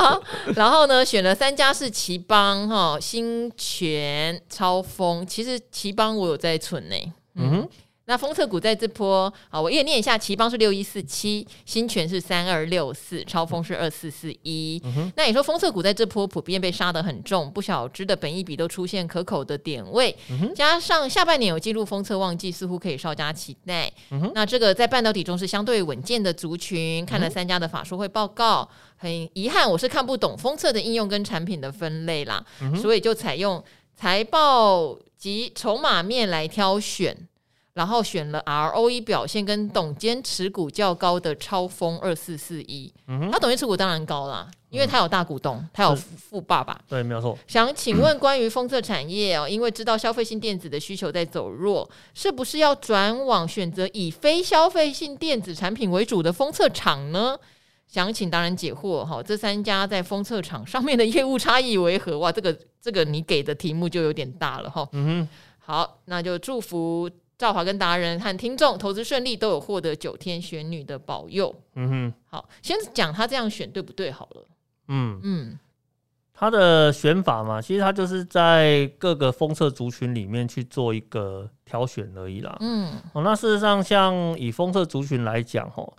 [0.56, 6.96] 然后呢，选了三家是奇邦哈、新全、超丰，其实奇邦我有在存呢。
[7.36, 7.70] 嗯哼。
[8.12, 14.84] 那封测股在这波啊，我也念一下，奇邦是六一四七，新全是三二六四，超风是二四四一。
[15.16, 23.90] 那你说封测股在这波普遍被杀得很重，不小只的本益比都出现可口的点位，嗯、加上下半年有进入封测旺季，似乎可以稍加期待。
[24.10, 33.64] 嗯、那这个在半导体中是相对稳健的族群，看了三家的法说会报告，很遗憾我是看不懂封测的应用跟产品的分类啦，嗯、所以就采用
[33.96, 37.16] 财报及筹码面来挑选。
[37.74, 42.92] 然后选了 ROE 表现跟董监持股较高的超丰二四四一，
[43.32, 46.78] 他董监持股当然高啦，因为他有大股东，嗯、他有富爸爸。
[46.90, 47.38] 对，没有错。
[47.48, 57.38] 想请问关于封测产业哦， 因为知道消费性电子的需求在走弱，是不是要转往选择以非消费性电子产品为主的封测厂呢？
[57.88, 62.20] 想请达人解惑哈，这三家在封测厂上面的业务差异为何？
[62.20, 64.86] 哇，这个这个你给的题目就有点大了哈。
[64.92, 65.30] 嗯哼，
[65.60, 67.10] 好，那就祝福。
[67.42, 71.52] 赵华跟达人和听众投资顺利，都有获得九天玄女的保佑。
[71.74, 74.12] 嗯哼，好，先讲他这样选对不对？
[74.12, 74.46] 好了，
[74.90, 75.60] 嗯嗯，
[76.36, 82.56] 他的选法嘛，其实他就是在各个封测族群里面去做一个挑选而已啦。
[82.60, 85.92] 嗯，哦，那事实上，像以封测族群来讲，哦，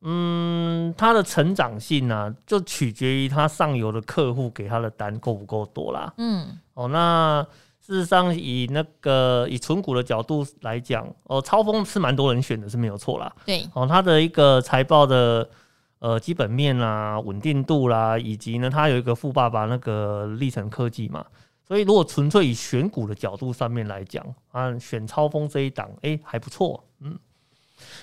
[0.00, 6.12] 嗯，它的成长性呢、啊，就取决于他上游的客户给他的单够不够多啦。
[6.16, 7.46] 嗯，哦，那。
[7.90, 13.34] 事实上，以那个以存股的角度来讲，哦，超风是蛮多人选的，是没有错啦。
[13.44, 15.50] 对，哦，它的一个财报的
[15.98, 21.26] 呃基本面啦、稳定度啦，以及呢，它有一个富爸爸那个历程科技嘛，
[21.66, 27.18] 所以如果纯粹以选股的角度上面来讲，啊，选超风这一档，哎、欸，还不错，嗯。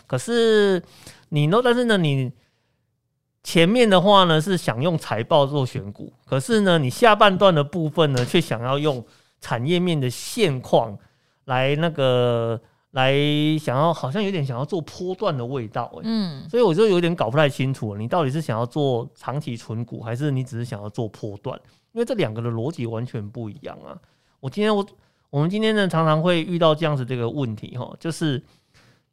[0.05, 0.83] 可是
[1.29, 1.61] 你呢？
[1.63, 2.31] 但是呢，你
[3.43, 9.05] 前面的话呢是想用财报做选股，可是呢你下半段的部分呢却想要用
[9.41, 10.97] 产业面的现况
[11.45, 12.59] 来那个
[12.91, 13.13] 来
[13.59, 21.59] 想要好像有点想要做波段的味道，欸，嗯，所以我就有点搞不太清楚，你到底是想要做长期存股，还是你只是想要做波段？
[21.93, 23.97] 因为这两个的逻辑完全不一样啊！
[24.39, 24.85] 我今天我
[25.29, 28.43] 我们今天呢常常会遇到这样子这个问题哈，就是。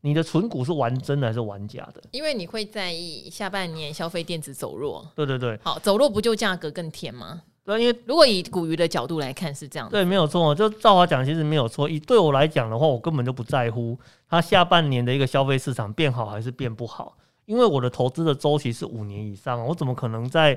[0.07, 2.03] 你的存股是玩真的还是玩假的？
[2.11, 5.03] 因为你会在意下半年消费电子走弱。
[5.15, 7.41] 对对对，好，走弱不就价格更甜吗？
[7.65, 9.89] 对，因为如果以古鱼的角度来看是这样。
[9.89, 10.55] 对，没有错。
[10.55, 11.89] 就赵华讲，其实没有错。
[11.89, 13.99] 以对我来讲的话，我根本就不在乎
[14.29, 17.17] 它下半年的一个消费市场变好还是变不好。
[17.47, 20.55] 因为我的投资的周期是五年以上，我怎么可能在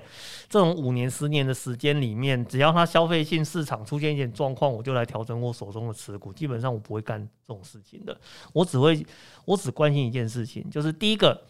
[0.50, 6.32] 这种五年、十年的时间里面，只要它消费性市场出现一点状况，我就来调整我手中的持股？
[6.32, 8.18] 基本上我不会干这种事情的。
[8.54, 9.06] 我只会，
[9.44, 11.42] 我只关心一件事情，就是第一个，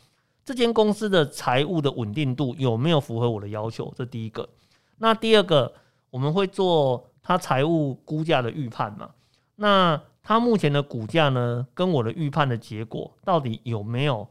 [0.43, 3.91] 这间公司的财务的稳定度有没有符合我的要求？
[3.95, 4.47] 这第一个。
[4.97, 5.73] 那第二个，
[6.09, 9.09] 我们会做它财务估价的预判嘛？
[9.55, 14.27] 那它目前的股价呢，跟我的预判的结果到底有没有？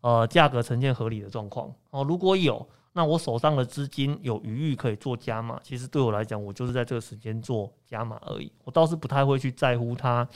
[0.00, 5.58] 呃，价格呈现合理的状况哦，如果有，那我手上的资金有余裕可以做加码。
[5.62, 8.52] 其实对我来讲，我就是在这个时间做加码而已。
[8.64, 10.28] 我倒是不太会去在乎它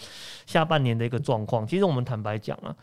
[0.46, 1.66] 下半年的一个状况。
[1.66, 2.74] 其实我们坦白讲啊，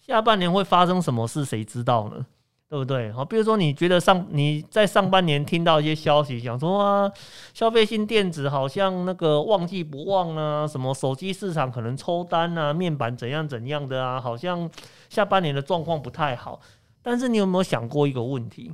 [0.00, 2.24] 下半年会发生什么事，谁知道呢？
[2.66, 3.12] 对不对？
[3.12, 7.12] 好，比如说你觉得上你在上半年听到一些消息，想说啊，
[7.52, 14.68] 消费性电子好像那个旺季不旺啊，什么手机市场可能抽单啊，面板怎样怎样的啊，好像
[15.08, 16.60] 下半年的状况不太好。
[17.00, 18.72] 但是你有没有想过一个问题？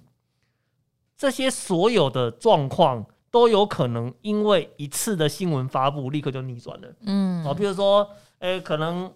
[1.18, 6.88] 这些所有的状况都有可能因为一次的新闻发布立刻就逆转了。
[7.02, 9.12] 嗯，好，比如说，诶，可能。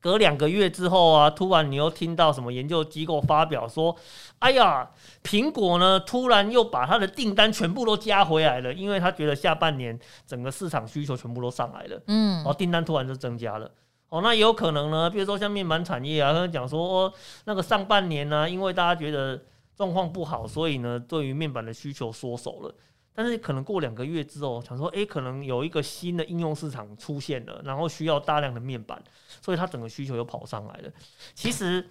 [0.00, 3.94] 隔两个月之后啊，突然你又听到什么研究机构发表说
[4.40, 4.90] ：“哎呀，
[5.22, 13.70] 苹果呢突然又把它的订单全部都加回来了，因为他觉得下半年整个市场需求全部都上来了，嗯，然后订单突然就增加了。
[14.08, 17.12] 哦，那也有可能呢，比如说像面板产业啊，他讲说、哦、
[17.44, 19.40] 那个上半年呢，因为大家觉得
[19.76, 22.74] 状况不好，所以呢，对于面板的需求缩手了。”
[23.12, 29.02] 但是可能过两个月之后，想说，哎、欸，可能有一个新的应用市场出现了，然后需要大量的面板，
[29.40, 30.90] 所以它整个需求又跑上来了。
[31.34, 31.86] 其实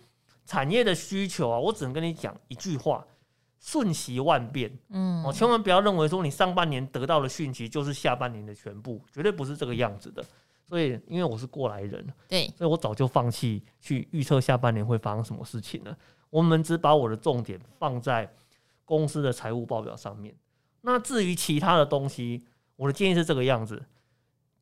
[0.46, 3.06] 产业的需求啊，我只能跟你讲一句话：
[3.60, 4.72] 瞬息万变。
[4.90, 10.24] 嗯，哦，千万不要认为说你上半年得到的讯息就是下半年的全部，绝对不是这个样子的。
[10.66, 15.98] 所以，因为我是过来人，对，所以我早就放弃去预测下半年会发生什么事情了。
[16.30, 18.32] 我们只把我的重点放在
[18.86, 20.34] 公司的财务报表上面。
[20.82, 22.44] 那至于其他的东西，
[22.76, 23.84] 我的建议是这个样子，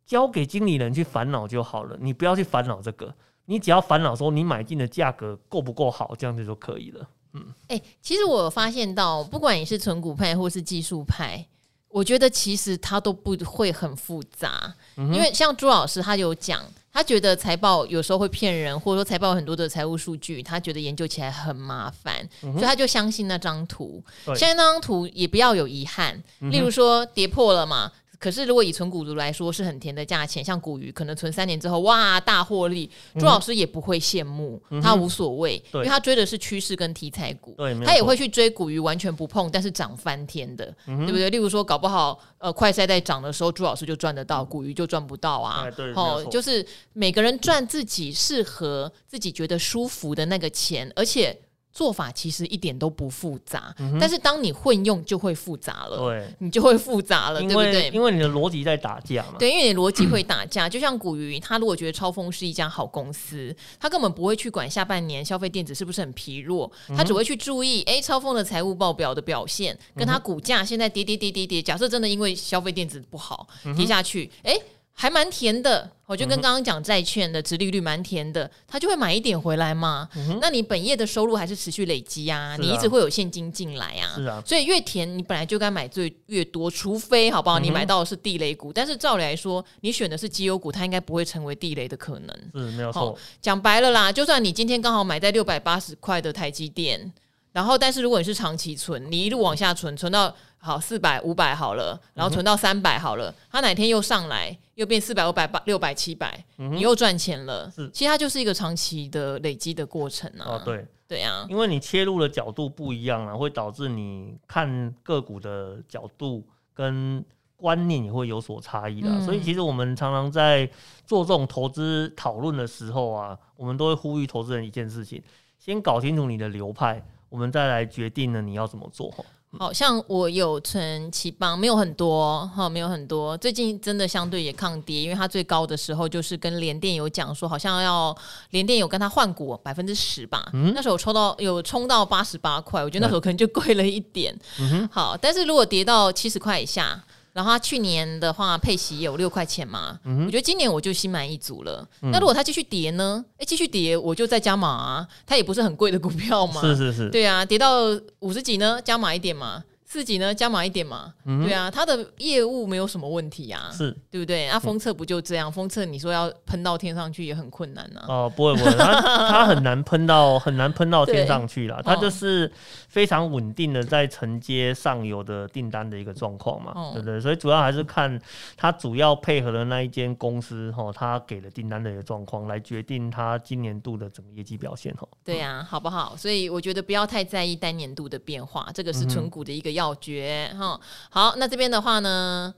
[0.05, 1.97] 交给经理人去烦恼就好了。
[1.99, 3.13] 你不要去烦恼这个，
[3.45, 7.07] 你只要烦恼说你买进的价格够不够好，这样子就可以了。
[7.33, 11.45] 嗯，哎、欸，其实我有发现到，不管你是纯股派或是技术派，
[11.89, 16.63] 我觉得其实它都不会很复杂，嗯、因为像朱老师他有讲。
[16.97, 24.03] 他觉得财报有时候会骗人，或者说财报有很多的财务数据，他觉得研究起来很麻烦，嗯、所以他就相信那张图。
[24.25, 27.91] 相信那张图也不要有遗憾，嗯、例如说跌破了嘛。
[28.19, 41.29] 可是，如果以存股族来说，是很甜的价钱，像股鱼，可能存三年之后，哇，大获利，朱老师也不会羡慕，嗯、他无所谓，因为他追的是趋势跟题材股，他也会去追股鱼，完全不碰，但是涨翻天的，嗯、对不对？
[41.29, 45.67] 例如说，搞不好，呃，快赛在涨的时候，朱老师就赚得到，股鱼就赚不到啊。
[45.93, 51.39] 好，就是每个人赚自己适合、自己觉得舒服的那个钱，而且。
[51.71, 57.89] 做法其实一点都不复杂，嗯、但是当你混用就会复杂了，对，你就会复杂了，对不对？
[57.89, 59.35] 因为你的逻辑在打架嘛。
[59.37, 74.59] 对，因为你逻辑会打架，就像古鱼，他如果觉得超风是一家好公司，他根本不会去管下半年消费电子是不是很疲弱，他只会去注意，哎，超风的财务报表的表现，跟他股价现在跌跌跌跌跌，假设真的因为消费电子不好跌下去，哎。
[74.99, 80.09] 还蛮甜的，我就跟刚刚讲债券的殖利率蛮甜的，他就会买一点回来嘛。
[80.15, 84.15] 嗯、那你本业的收入还是持续累积啊，啊你一直会有现金进来啊。
[84.15, 87.59] 是啊，所以越甜你本来就该买最越多，除非好不好？
[87.59, 92.35] 你买到的是地雷股，嗯、但是照理来说，你选的是绩优股，它应该不会成为地雷的可能。
[92.55, 93.15] 是没有错。
[93.39, 97.13] 讲白了啦，就算你今天刚好买在六百八十块的台积电，
[97.51, 100.35] 然后但是如果你是长期存，你一路往下存，存到。
[100.59, 107.71] 好，四百、五百好了，然后存到三百好了，它、哪天又上来，又变四百、五百、八、六百、七百，你又赚钱了。
[107.71, 110.45] 是，其实它就是一个长期的累积的过程啊。
[110.45, 117.23] 哦，对，对啊，因为你切入的角度不一样啊，会导致你看个股的角度跟
[117.55, 119.07] 观念也会有所差异的。
[119.09, 120.69] 嗯、所以，其实我们常常在
[121.05, 125.21] 做这种投资讨论的时候啊，我们都会呼吁投资人一件事情：
[125.57, 127.03] 先搞清楚你的流派。
[127.29, 129.13] 我们再来决定呢你要怎么做。
[129.57, 133.37] 好像我有存奇邦，没有很多哈，没有很多。
[133.37, 138.15] 最近真的相对也抗跌，因为它最高的时候就是跟联电有讲说，好像要
[138.49, 140.49] 联电有跟他换股百分之十吧。
[140.53, 144.37] 嗯、那时候抽到有冲到八十八块，我觉得那时候可能就贵了一点。
[144.59, 147.03] 嗯、好，但是如果跌到七十块以下。
[147.37, 151.87] 然后他去年的话配息有六块钱嘛，嗯、我觉得今年我就心满意足了。
[152.01, 153.23] 嗯、那如果他继续跌呢？
[153.37, 156.59] 哎，继续跌我就再加码啊，它也不是很贵的股票嘛。
[156.61, 157.83] 是是是，对啊，跌到
[158.21, 159.63] 五十几呢，加码一点嘛。
[159.89, 164.49] 四级呢，加码一点嘛，嗯、对啊，他的业务没有什么问题啊，是对不对？
[164.49, 165.49] 那封测不就这样？
[165.49, 168.05] 封测你说要喷到天上去也很困难呢、啊。
[168.09, 172.51] 哦，不会不会，他他很难喷到很难喷到天上去啦，他就是
[172.97, 177.21] 非常稳定的在承接上游的订单的一个状况嘛，哦、对不对？
[177.21, 178.19] 所以主要还是看
[178.55, 185.07] 他主要配合的那一间公司哈，他给的订单的一个状况来决定他今年度的整个业绩表现哈。
[185.23, 186.17] 对呀、啊，好不好？
[186.17, 189.67] 所以我觉得不要太在意单年度的变化，这个是存股的一个。
[189.67, 190.79] 要诀哈，
[191.11, 192.51] 好，那这边的话呢，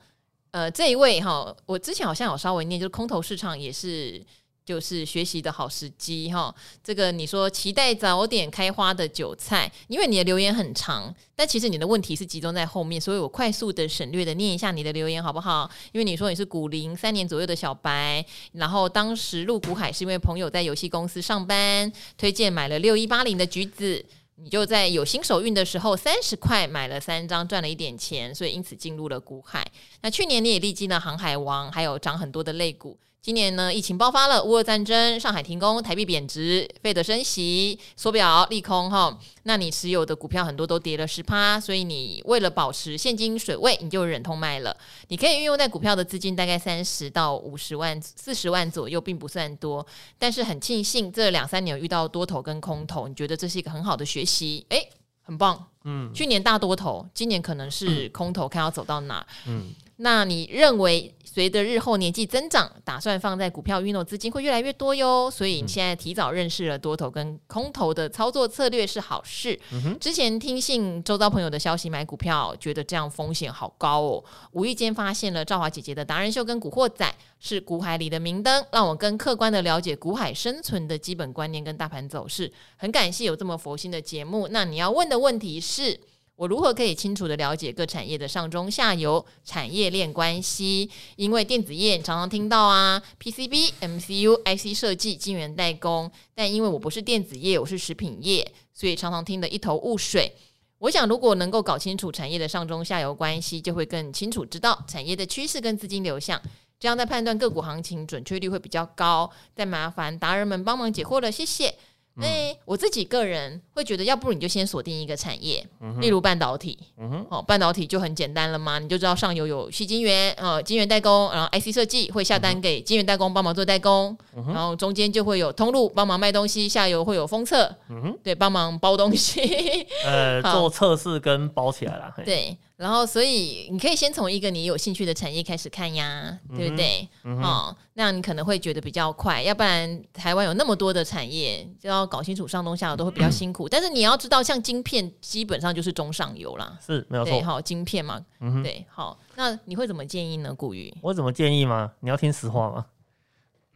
[0.52, 4.24] 呃，这一位哈，我之前好像有稍微念，就是空头市场也是
[4.70, 6.54] 就是学习的好时机哈。
[6.84, 15.68] 这个你说期待早点开花的韭菜，因为你的留言很长，但其实你的问题是集中在后面，所以我快速的省略的念一下你的留言好不好？
[15.92, 24.06] 因为你说你是股龄三年左右的小白，然后当时入股海是因为朋友在游戏公司上班，推荐买了六一八零的橘子。
[24.42, 29.66] 你就在有新手运的时候，三十块买了三张，赚了一点钱，所以因此进入了股海。
[30.02, 32.98] 那去年你也历经了航海王，还有涨很多的类股。
[33.22, 39.20] 今年呢，疫情爆发了，乌俄战争，上海停工，台币贬值，费德升息，缩表利空哈。
[39.44, 44.76] 那你持有的股票很多都跌了十趴，所以你为了保持现金水位，你就忍痛卖了。
[45.10, 49.86] 你可以运用在股票的资金大概三十到五十万、四十万左右，并不算多。
[50.18, 54.66] 但是很庆幸这两三年有遇到多头跟空头，你觉得这是一个很好的学习？
[54.70, 54.90] 诶，
[55.22, 55.68] 很棒。
[55.84, 59.28] 嗯，去年大多头，今年可能是 空头，看要走到哪。
[59.46, 59.76] 嗯。
[60.02, 65.30] 那你认为随着日后年纪增长，打算放在股票运动资金会越来越多哟？
[65.30, 69.60] 所以你现在提早认识了多头跟空头的操作策略是好事。
[69.74, 74.24] 嗯、之前听信周遭朋友的消息买股票，觉得这样风险好高哦。
[74.54, 82.50] 无意间发现了赵华姐姐的达人秀跟古惑仔是股海里的明灯，让我更客观的了解股海生存的基本观念跟大盘走势。
[82.78, 84.48] 很感谢有这么佛心的节目。
[84.50, 86.00] 那你要问的问题是？
[86.40, 90.90] 我如何可以清楚地了解各产业的上中下游产业链关系？
[91.18, 100.34] 因为电子业常常听到啊，PCB、MCU、IC 设计、晶圆代工，但因为我不是电子业，我是食品业，所以常常听得一头雾水。
[100.78, 106.42] 我想，如果能够搞清楚产业的上中下游关系，就会更清楚知道产业的趋势跟资金流向，
[106.80, 109.30] 这样在判断个股行情准确率会比较高。
[109.54, 111.76] 再麻烦达人们帮忙解惑了，谢谢。
[112.22, 116.78] 哎、欸，我自己个人会觉得，要不如你就先锁定一个产业，嗯、例如半导体。
[116.98, 129.42] 嗯、哼哦，半导体就很简单了嘛，你就知道上游有矽晶圆，呃，晶圆代工，然后 IC 设计会下单给晶圆代工帮忙做代工，嗯、然后中间就会有通路帮忙卖东西，下游会有封测，嗯、哼对，帮忙包东西，
[130.06, 132.14] 呃，做测试跟包起来了。
[132.26, 132.58] 对。
[132.80, 137.06] 然后，所以你可以先从一个你有兴趣的产业开始看呀，嗯、对不对？
[137.26, 139.44] 嗯、哦，那样你可能会觉得比较快。
[139.44, 143.68] 要不然，台湾有那么多的产业，就要搞清楚上中下游都会比较辛苦。
[143.68, 147.42] 嗯、但是你要知道，像晶片基本上就是中上游啦，是没有错。
[147.42, 149.20] 好，晶片嘛，嗯、对，好。
[149.36, 150.56] 那你会怎么建议呢？
[150.56, 151.92] 古玉，我怎么建议吗？
[152.00, 152.86] 你要听实话吗？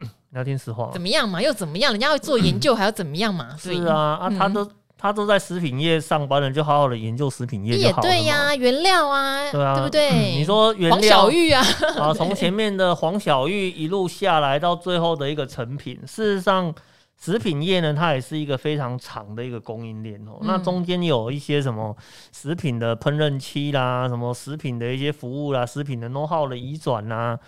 [0.00, 0.90] 你要听实话？
[0.94, 1.42] 怎么样嘛？
[1.42, 1.92] 又怎么样？
[1.92, 3.54] 人家会做研究，还要怎么样嘛？
[3.58, 4.66] 是啊，啊，他都。
[5.04, 10.08] 他都在食品业上班了，就好好的研究食品业也对呀、啊，原料啊，对啊，对不对？
[10.08, 11.62] 嗯、你说原料，黄小玉啊，
[12.00, 16.74] 啊，从前面的黄小玉一路下来到最后的一个成品，事实上，
[17.20, 20.38] 食品业呢，它也是一个非常长的一个供应链哦。
[20.40, 21.94] 嗯、那中间有一些什么
[22.32, 27.38] 食品的烹饪期啦，什么食品的一些服务啦，食品的 know how 的移转啦，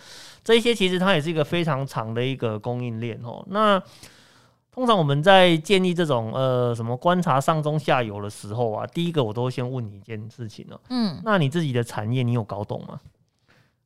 [0.44, 3.42] 这些其实它也是一个非常长的一个供应链哦。
[3.48, 3.82] 那
[4.76, 13.00] 通常我们在建立这种呃什么观察上中下游的时候啊，第一个我都会先问你一件事情呢，嗯，那你自己的产业你有搞懂吗？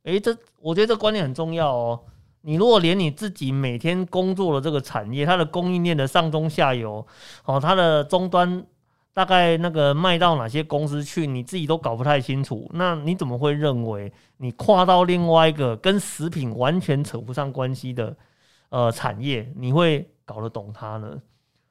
[0.02, 2.00] 诶、欸，这我觉得这观念很重要哦。
[2.40, 7.06] 你如果连你自己每天工作的这个产业，它的供应链的上中下游，
[7.44, 8.66] 哦，它的终端
[9.14, 18.16] 大概那个卖到哪些公司去，你自己都搞不太清楚，那你怎么会认为你跨到另外一个跟食品完全扯不上关系的
[18.70, 20.10] 呃产业，你会？
[20.30, 21.20] 搞得懂它呢？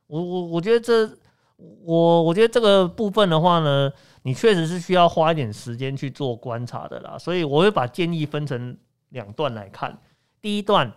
[0.07, 1.17] 我我我觉得这
[1.57, 3.89] 我我觉得这个部分的话呢，
[4.23, 7.17] 你确实是需要花一点时间去做观察的啦。
[7.17, 8.77] 所以我会把建议分成
[9.09, 9.97] 两段来看。
[10.41, 10.91] 第一段，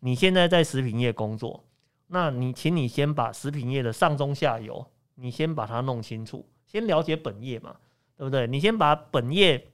[0.00, 1.64] 你现在在食品业工作，
[2.08, 7.76] 那你请你先把食品业的上中下游你先把它弄清楚，先了解本业嘛，
[8.18, 8.46] 对不对？
[8.46, 9.68] 你先把本业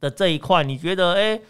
[0.00, 1.40] 的这一块，你觉得，哎，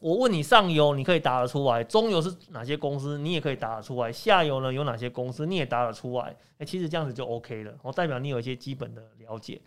[0.00, 9.60] 我问你上游你可以答得出来，中游是哪些公司，你也可以答得出来，下游呢有哪些公司，你也答得出来，哎，其实这样子就 OK 了，我代表你有一些基本的了解。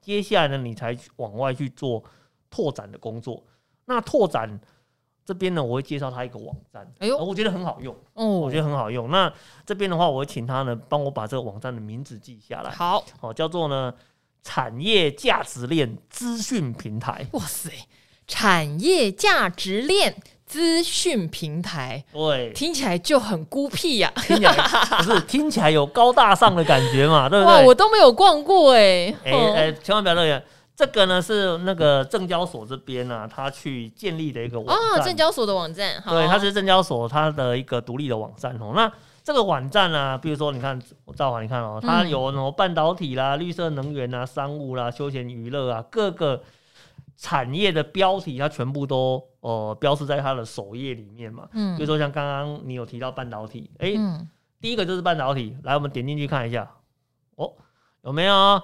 [0.00, 2.02] 接下来呢，你才往外去做
[2.48, 3.42] 拓展的工作。
[3.86, 4.60] 那拓展
[5.24, 9.10] 这边呢，我会介绍他一个网站，哎呦，我觉得很好用，哦，我觉得很好用。
[9.10, 9.32] 那
[9.64, 12.70] 这边的话，我会请他呢帮我把这个网站的名字记下来。
[12.70, 13.92] 好，好，叫做呢
[14.44, 17.26] 产业价值链资讯平台。
[17.32, 17.68] 哇塞，
[18.26, 20.16] 产业价值链。
[20.46, 24.22] 资讯平台，对，听起来就很孤僻呀、啊。
[24.22, 24.52] 听起来
[24.98, 27.52] 不是，听起来有高大上的感觉嘛， 对不对？
[27.52, 30.40] 哇，我都没有逛过哎、欸，哎哎、千万不要这样。
[30.76, 35.00] 这个呢是那个证交所这边呢、啊，他去建立的一个网站。
[35.00, 38.72] 啊，证交所的网站，好对，它是证交所它的一个独立的网站哦。
[38.72, 38.90] 那
[39.24, 46.40] 这个网站呢、啊，比如说你看，我赵华，你看哦，它有什么半导体啦、绿色能源啊、商务啦、休闲娱乐啊，各个。
[47.16, 51.48] 产业的标题，它全部都呃标示在它的首页里面嘛。
[51.52, 54.28] 嗯，比如说像刚刚你有提到半导体，哎、欸，嗯、
[54.60, 56.70] 第一个就是半导体，来，我们点进去看一下，
[57.36, 57.52] 哦，
[58.02, 58.62] 有没有？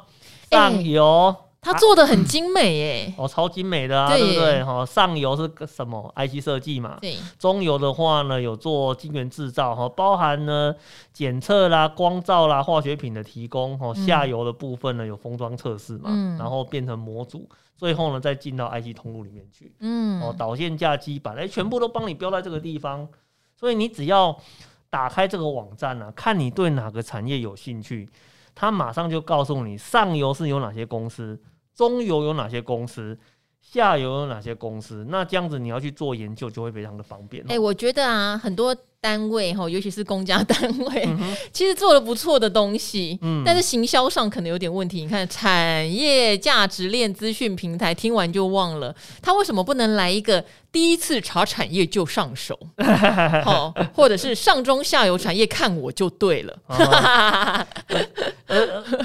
[0.50, 1.26] 上游。
[1.28, 4.64] 欸它做的很精美耶，哦，超精美的啊，对，对不对？
[4.64, 6.98] 哈，上游是个什么？IC 设计嘛？
[7.00, 10.74] 对，中游的话呢，有做晶圆制造哈，包含呢
[11.12, 23.08] 检测啦、光照啦、化学品的提供哈，下游的部分呢有封装测试嘛，嗯、然后变成模组，最后呢再进到 IC 通路里面去，嗯，哦，导线架基板，哎，全部都帮你标在这个地方，
[23.56, 24.36] 所以你只要
[24.90, 28.08] 打开这个网站呢、啊，看你对哪个产业有兴趣，
[28.52, 31.40] 它马上就告诉你上游是有哪些公司。
[31.88, 33.18] 中游有哪些公司？
[33.60, 35.04] 下游有哪些公司？
[35.08, 37.44] 那这样子你要去做研究就会非常的方便。
[37.50, 38.76] 哎、我觉得啊，很多。
[39.02, 41.18] 单位哈，尤其是公家单位，嗯、
[41.52, 45.02] 其实做了不错的东西，嗯，但是行销上可能有点问题。
[45.02, 52.56] 你看，产业价值链资讯平台，听完就忘了，他为什么不能来一个第一次查产业就上手？
[53.42, 56.56] 好，或者是上中下游产业看我就对了。
[56.68, 57.66] 而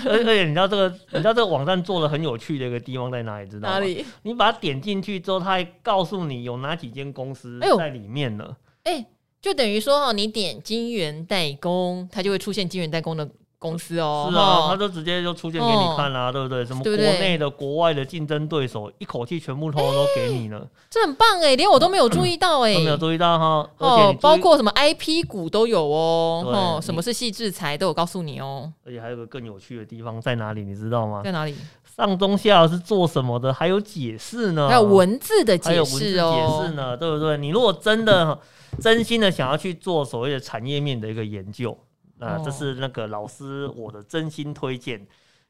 [0.05, 3.49] 而且你知道这个，你知道这个网站做的很有趣的一个地方在哪里？
[3.49, 3.67] 知道？
[3.67, 4.05] 哪里？
[4.21, 8.45] 你把它点进去之后，它还告诉你有哪几间公司在里面呢？
[8.83, 8.93] 哎。
[8.93, 9.07] 欸
[9.47, 13.25] 就等于说哈，你点金元代工，它就会出现金元代工的
[13.57, 14.27] 公司哦。
[14.29, 16.65] 是啊，它就直接就出现给你看啦，对不对？
[16.65, 20.67] 什么国内的、国外的竞争对手，一口气全部通通都给你了。
[20.89, 23.69] 这很棒哎，连我都没有注意到哎，都没有注意到哈。
[23.77, 26.43] 哦，包括什么 IP 股都有哦。
[26.45, 28.69] 哦，什么是矽智财都有告诉你哦。
[28.85, 30.65] 而且还有个更有趣的地方在哪里？
[30.65, 31.21] 你知道吗？
[31.23, 31.55] 在哪里？
[31.97, 33.53] 上中下是做什么的？
[33.53, 34.69] 还有解释呢？
[34.69, 36.61] 还有文字的解释哦。
[36.61, 37.37] 解释呢，对不对？
[37.37, 38.39] 你如果真的。
[38.81, 41.75] 真心的想要去做所谓的产业面的一个研究，
[42.19, 45.03] 那这是那个老师我的真心推荐，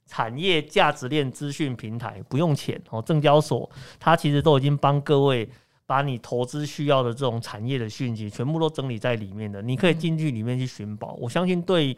[0.06, 3.70] 产业价值链资讯平台不用钱哦，证交所
[4.00, 5.50] 它其实都已经帮各位。
[5.88, 11.18] 把你投资需要的这种产业的讯息全部都整理在里面的，你可以进去里面去寻宝。
[11.18, 11.98] 我相信对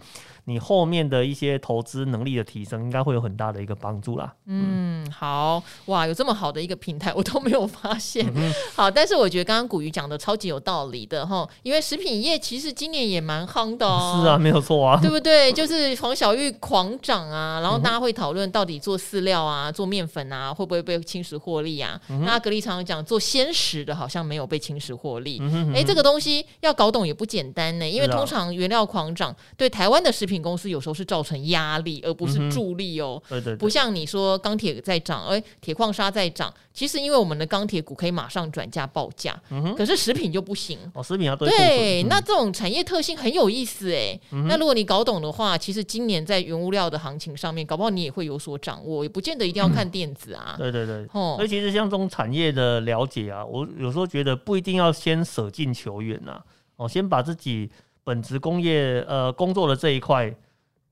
[0.49, 4.33] 你后面的一些投资能力的提升，应该会有很大的一个帮助啦。
[4.47, 8.25] 嗯，好哇，有这么好的一个平台，我都没有发现。
[8.35, 14.21] 嗯、 好，但是我觉得刚刚古鱼讲的超级有道理的哈，因为食品业其实今年也蛮夯的哦。
[14.21, 15.53] 是啊，没有错啊，对不对？
[15.53, 21.99] 就是黄小玉狂涨啊，然后大家会讨论到底做饲料啊、做面粉啊，会不会被侵蚀获利啊？
[22.09, 23.79] 嗯、那格力常常讲做鲜食。
[23.85, 25.41] 的好像没有被侵蚀获利，
[25.73, 27.87] 哎、这个东西要搞懂也不简单呢。
[27.87, 33.21] 因为通常原料狂涨，对台湾的食品公司有时候是造成压力，而不是助力哦。
[33.29, 41.01] 对对，不像你说钢铁在涨，哎，铁矿砂在涨，其实因为我们的钢铁股可以马上转价报价，嗯、哼可是食品就不行哦。
[41.01, 44.19] 食品要对，那这种产业特性很有意思哎。
[44.31, 50.55] 嗯、那如果你搞懂的话，其实今年在原物料的行情上面，搞不好你也会有所掌握，也不见得一定要看电子啊。
[50.57, 53.65] 嗯、对对对，哦，所以其实像这种产业的了解啊，我。
[53.79, 56.41] 有时候觉得不一定要先舍近求远呐，
[56.75, 57.69] 哦，先把自己
[58.09, 60.33] 本职工业呃工作的这一块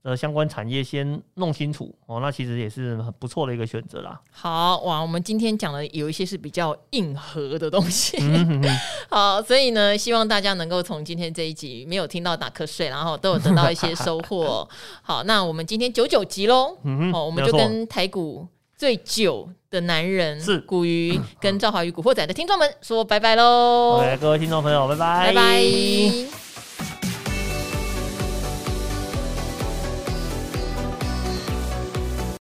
[0.04, 4.20] 的相关产业先弄清楚哦，那其实也是很不错的一个选择啦。
[4.30, 8.78] 好哇，我们今天讲的有一些是比较硬核的东西，嗯、哼哼
[9.10, 14.68] 好，所以呢，希望大家能够从今天这一集没有听到打瞌睡，然后都有得到一些收获。
[15.02, 18.46] 好，那我们今天九九集喽，嗯，哦，我们就跟台股。
[18.78, 24.00] 最久的男人是古鱼， 跟赵华与古惑仔的听众们说拜拜喽！
[24.20, 26.37] 各位听众朋友，拜拜，拜拜。